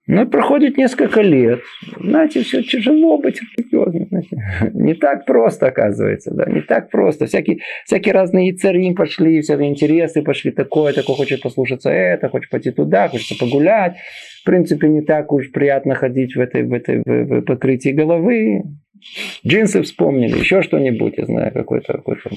[0.08, 1.62] Но проходит несколько лет.
[1.99, 4.08] Знаете, все тяжело быть религиозным.
[4.10, 4.38] Знаете.
[4.74, 6.32] Не так просто, оказывается.
[6.32, 6.45] Да?
[6.45, 7.26] Не так просто.
[7.26, 10.51] Всякие, всякие разные цари пошли, всякие интересы пошли.
[10.51, 13.95] Такое, такое хочет послушаться это, хочет пойти туда, хочется погулять.
[14.41, 18.62] В принципе, не так уж приятно ходить в этой, в этой в, в покрытии головы.
[19.45, 22.30] Джинсы вспомнили, еще что-нибудь, я знаю, какой-то какой-то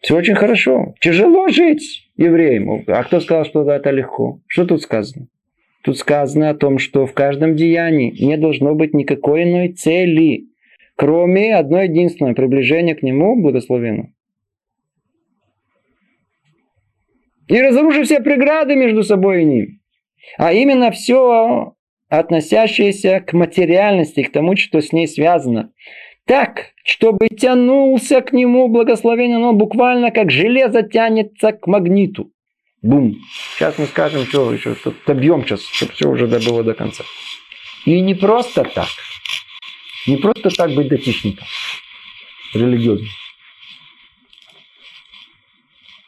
[0.00, 0.94] все очень хорошо.
[1.00, 2.84] Тяжело жить евреям.
[2.86, 4.40] А кто сказал, что это легко?
[4.46, 5.28] Что тут сказано?
[5.82, 10.46] Тут сказано о том, что в каждом деянии не должно быть никакой иной цели,
[10.96, 14.12] кроме одной единственной приближения к нему благословенному.
[17.48, 19.80] И разрушив все преграды между собой и ним.
[20.36, 21.74] А именно все
[22.08, 25.72] относящееся к материальности, к тому, что с ней связано
[26.26, 32.30] так, чтобы тянулся к нему благословение, но буквально как железо тянется к магниту.
[32.82, 33.16] Бум.
[33.54, 37.04] Сейчас мы скажем, что еще добьем сейчас, чтобы все уже добыло до конца.
[37.84, 38.88] И не просто так.
[40.06, 41.46] Не просто так быть дотичником
[42.54, 43.08] религиозным.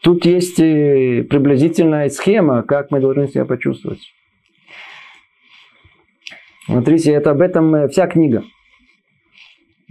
[0.02, 4.00] Тут есть э, приблизительная схема, как мы должны себя почувствовать.
[6.66, 8.44] Смотрите, это об этом э, вся книга.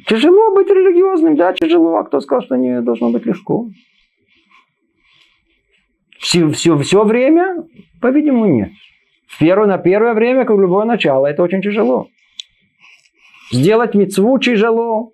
[0.08, 1.98] Тяжело быть религиозным, да, тяжело.
[1.98, 3.68] А кто сказал, что не должно быть легко?
[6.20, 7.66] Все, все, все время,
[8.02, 8.72] по-видимому, нет.
[9.28, 12.08] В первое, на первое время, как любое начало, это очень тяжело.
[13.52, 15.12] Сделать мецву тяжело.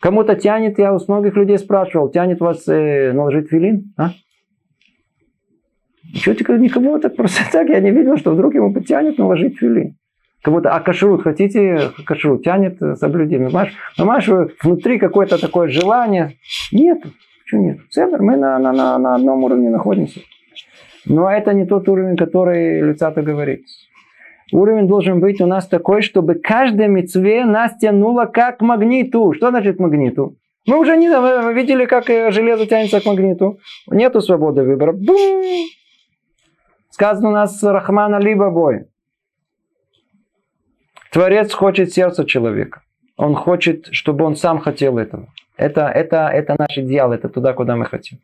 [0.00, 3.94] Кому-то тянет, я у многих людей спрашивал, тянет вас э, наложить филин?
[3.96, 4.10] А?
[6.12, 9.96] Ничего, никого так просто так, я не видел, что вдруг ему потянет наложить филин.
[10.42, 13.46] Кого-то, а кашрут хотите, кашрут тянет соблюдение.
[13.48, 14.28] Понимаешь, понимаешь,
[14.62, 16.36] внутри какое-то такое желание.
[16.72, 17.00] Нет,
[17.44, 17.78] почему нет?
[17.90, 20.20] Центр, мы на, на, на, на одном уровне находимся.
[21.06, 23.64] Но это не тот уровень, который Люцата говорит.
[24.52, 29.32] Уровень должен быть у нас такой, чтобы каждая мецве нас тянуло как к магниту.
[29.34, 30.36] Что значит магниту?
[30.66, 33.58] Мы уже не мы видели, как железо тянется к магниту.
[33.88, 34.92] Нету свободы выбора.
[34.92, 35.44] Бум!
[36.90, 38.86] Сказано у нас Рахмана либо бой.
[41.12, 42.80] Творец хочет сердца человека.
[43.18, 45.28] Он хочет, чтобы он сам хотел этого.
[45.58, 48.18] Это, это, это наш идеал, это туда, куда мы хотим.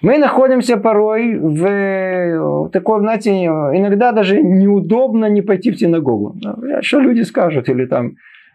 [0.00, 6.36] Мы находимся порой в, такой, знаете, иногда даже неудобно не пойти в синагогу.
[6.40, 7.68] Ну, что люди скажут?
[7.68, 8.12] Или там,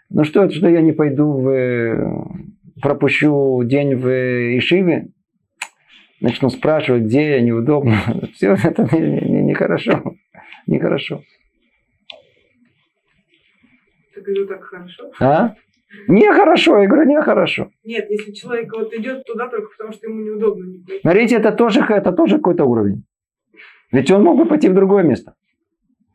[0.10, 2.28] ну что это, что я не пойду в,
[2.82, 4.08] пропущу день в
[4.58, 5.10] Ишиве?
[6.22, 7.98] Начну спрашивать, где я, неудобно.
[8.34, 8.98] Все это нехорошо.
[8.98, 10.04] Не, не, не хорошо.
[10.66, 11.22] Нехорошо
[14.26, 15.12] говорю, так хорошо.
[15.20, 15.56] А?
[16.08, 17.70] Нехорошо, я говорю, нехорошо.
[17.84, 20.66] Нет, если человек вот идет туда только потому, что ему неудобно.
[21.02, 23.04] Смотрите, это тоже, это тоже какой-то уровень.
[23.92, 25.36] Ведь он мог бы пойти в другое место.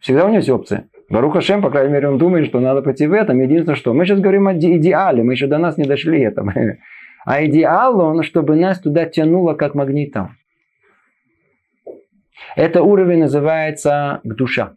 [0.01, 0.89] Всегда у него есть опция.
[1.09, 3.41] Баруха Шем, по крайней мере, он думает, что надо пойти в этом.
[3.41, 6.53] Единственное, что мы сейчас говорим о идеале, мы еще до нас не дошли этого.
[7.27, 10.37] А идеал, он, чтобы нас туда тянуло как магнитом.
[12.57, 14.75] Это уровень называется душа.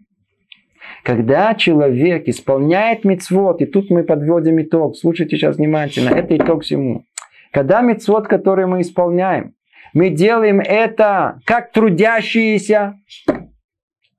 [1.04, 7.06] Когда человек исполняет мецвод, и тут мы подводим итог, слушайте сейчас внимательно, это итог всему.
[7.52, 9.54] Когда мецвод, который мы исполняем,
[9.94, 12.96] мы делаем это как трудящиеся,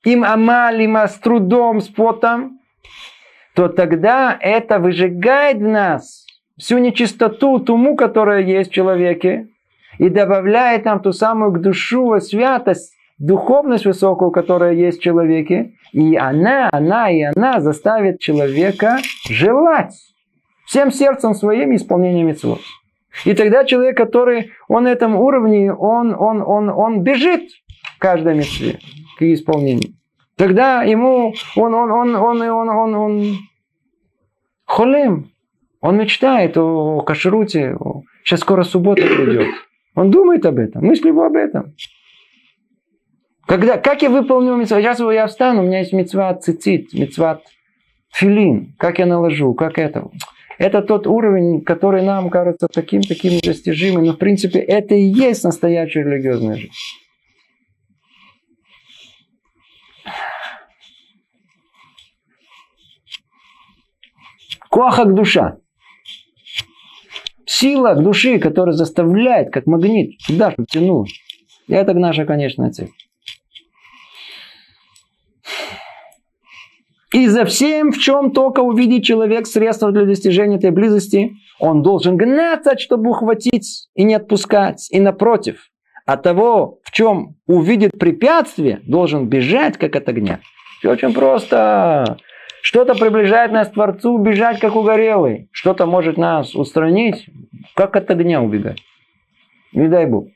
[0.05, 2.61] им амалима с трудом, с потом,
[3.55, 6.27] то тогда это выжигает в нас
[6.59, 9.49] всю нечистоту, туму, которая есть в человеке,
[9.99, 16.17] и добавляет нам ту самую к душу святость, духовность высокую, которая есть в человеке, и
[16.17, 18.99] она, она и она заставит человека
[19.29, 19.95] желать
[20.67, 22.61] всем сердцем своим исполнением митцвот.
[23.25, 27.49] И тогда человек, который, он на этом уровне, он, он, он, он бежит
[27.97, 28.79] в каждой митцве
[29.19, 29.95] к исполнению.
[30.37, 33.37] Тогда ему, он, он, он, он, он, он, он,
[34.65, 35.31] холем,
[35.81, 37.77] он мечтает о кашруте,
[38.25, 39.47] сейчас скоро суббота придет.
[39.95, 41.75] Он думает об этом, мысли его об этом.
[43.47, 44.80] Когда, как я выполню митцва?
[44.80, 47.40] Сейчас я встану, у меня есть митцва цицит, митцва
[48.12, 48.74] филин.
[48.78, 50.09] Как я наложу, как это?
[50.57, 56.05] Это тот уровень, который нам кажется таким-таким недостижимым, но в принципе это и есть настоящая
[56.05, 56.72] религиозная жизнь.
[64.70, 65.59] Коахак душа.
[67.47, 71.07] Сила души, которая заставляет, как магнит, туда, тянул.
[71.68, 72.90] И это наша конечная цель.
[77.15, 82.17] И за всем, в чем только увидит человек средства для достижения этой близости, он должен
[82.17, 84.89] гнаться, чтобы ухватить и не отпускать.
[84.91, 85.71] И напротив,
[86.07, 90.41] а того, в чем увидит препятствие, должен бежать, как от огня.
[90.81, 92.17] Все очень просто.
[92.62, 95.49] Что-то приближает нас к Творцу, бежать, как угорелый.
[95.53, 97.29] Что-то может нас устранить,
[97.77, 98.83] как от огня убегать.
[99.73, 100.27] Не дай Бог.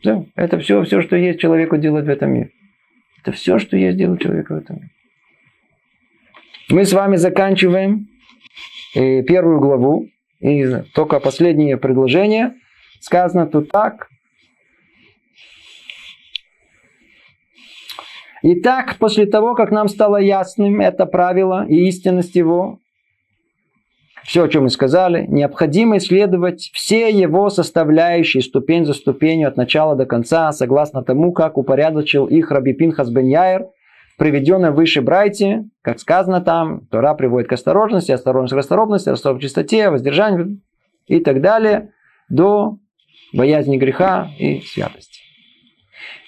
[0.00, 0.24] Все.
[0.34, 2.52] Это все, все, что есть человеку делать в этом мире.
[3.20, 4.90] Это все, что есть делать человеку в этом мире.
[6.72, 8.08] Мы с вами заканчиваем
[8.94, 10.06] э, первую главу.
[10.40, 10.64] И
[10.94, 12.54] только последнее предложение.
[12.98, 14.08] Сказано тут так.
[18.42, 22.78] Итак, после того, как нам стало ясным это правило и истинность его,
[24.24, 29.94] все, о чем мы сказали, необходимо исследовать все его составляющие ступень за ступенью от начала
[29.94, 33.66] до конца, согласно тому, как упорядочил их Раби Пинхас бен Яир,
[34.22, 39.48] приведенное выше Брайте, как сказано там, Тора приводит к осторожности, осторожность к расторопности, расторопность к
[39.48, 40.60] чистоте, воздержанию
[41.08, 41.90] и так далее,
[42.28, 42.76] до
[43.32, 45.18] боязни греха и святости.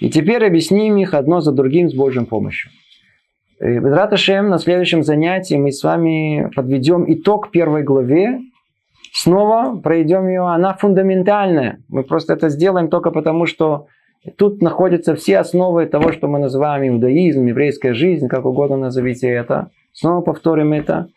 [0.00, 2.72] И теперь объясним их одно за другим с Божьей помощью.
[3.60, 8.40] Безрат Ашем, на следующем занятии мы с вами подведем итог первой главе.
[9.12, 10.40] Снова пройдем ее.
[10.40, 11.78] Она фундаментальная.
[11.88, 13.86] Мы просто это сделаем только потому, что
[14.36, 19.70] тут находятся все основы того, что мы называем иудаизм, еврейская жизнь, как угодно назовите это.
[19.92, 21.08] Снова повторим это.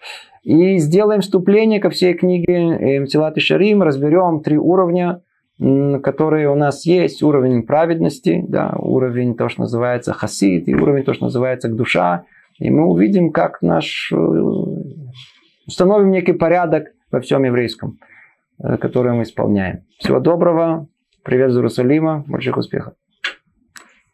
[0.44, 3.84] И сделаем вступление ко всей книге Мтилат и Шарим.
[3.84, 5.22] Разберем три уровня
[5.60, 11.14] которые у нас есть, уровень праведности, да, уровень то, что называется хасид, и уровень то,
[11.14, 12.26] что называется душа.
[12.60, 14.12] И мы увидим, как наш...
[14.12, 14.16] Э,
[15.66, 17.98] установим некий порядок во всем еврейском,
[18.64, 19.84] э, который мы исполняем.
[19.98, 20.88] Всего доброго.
[21.24, 22.24] Привет из Иерусалима.
[22.28, 22.94] Больших успехов.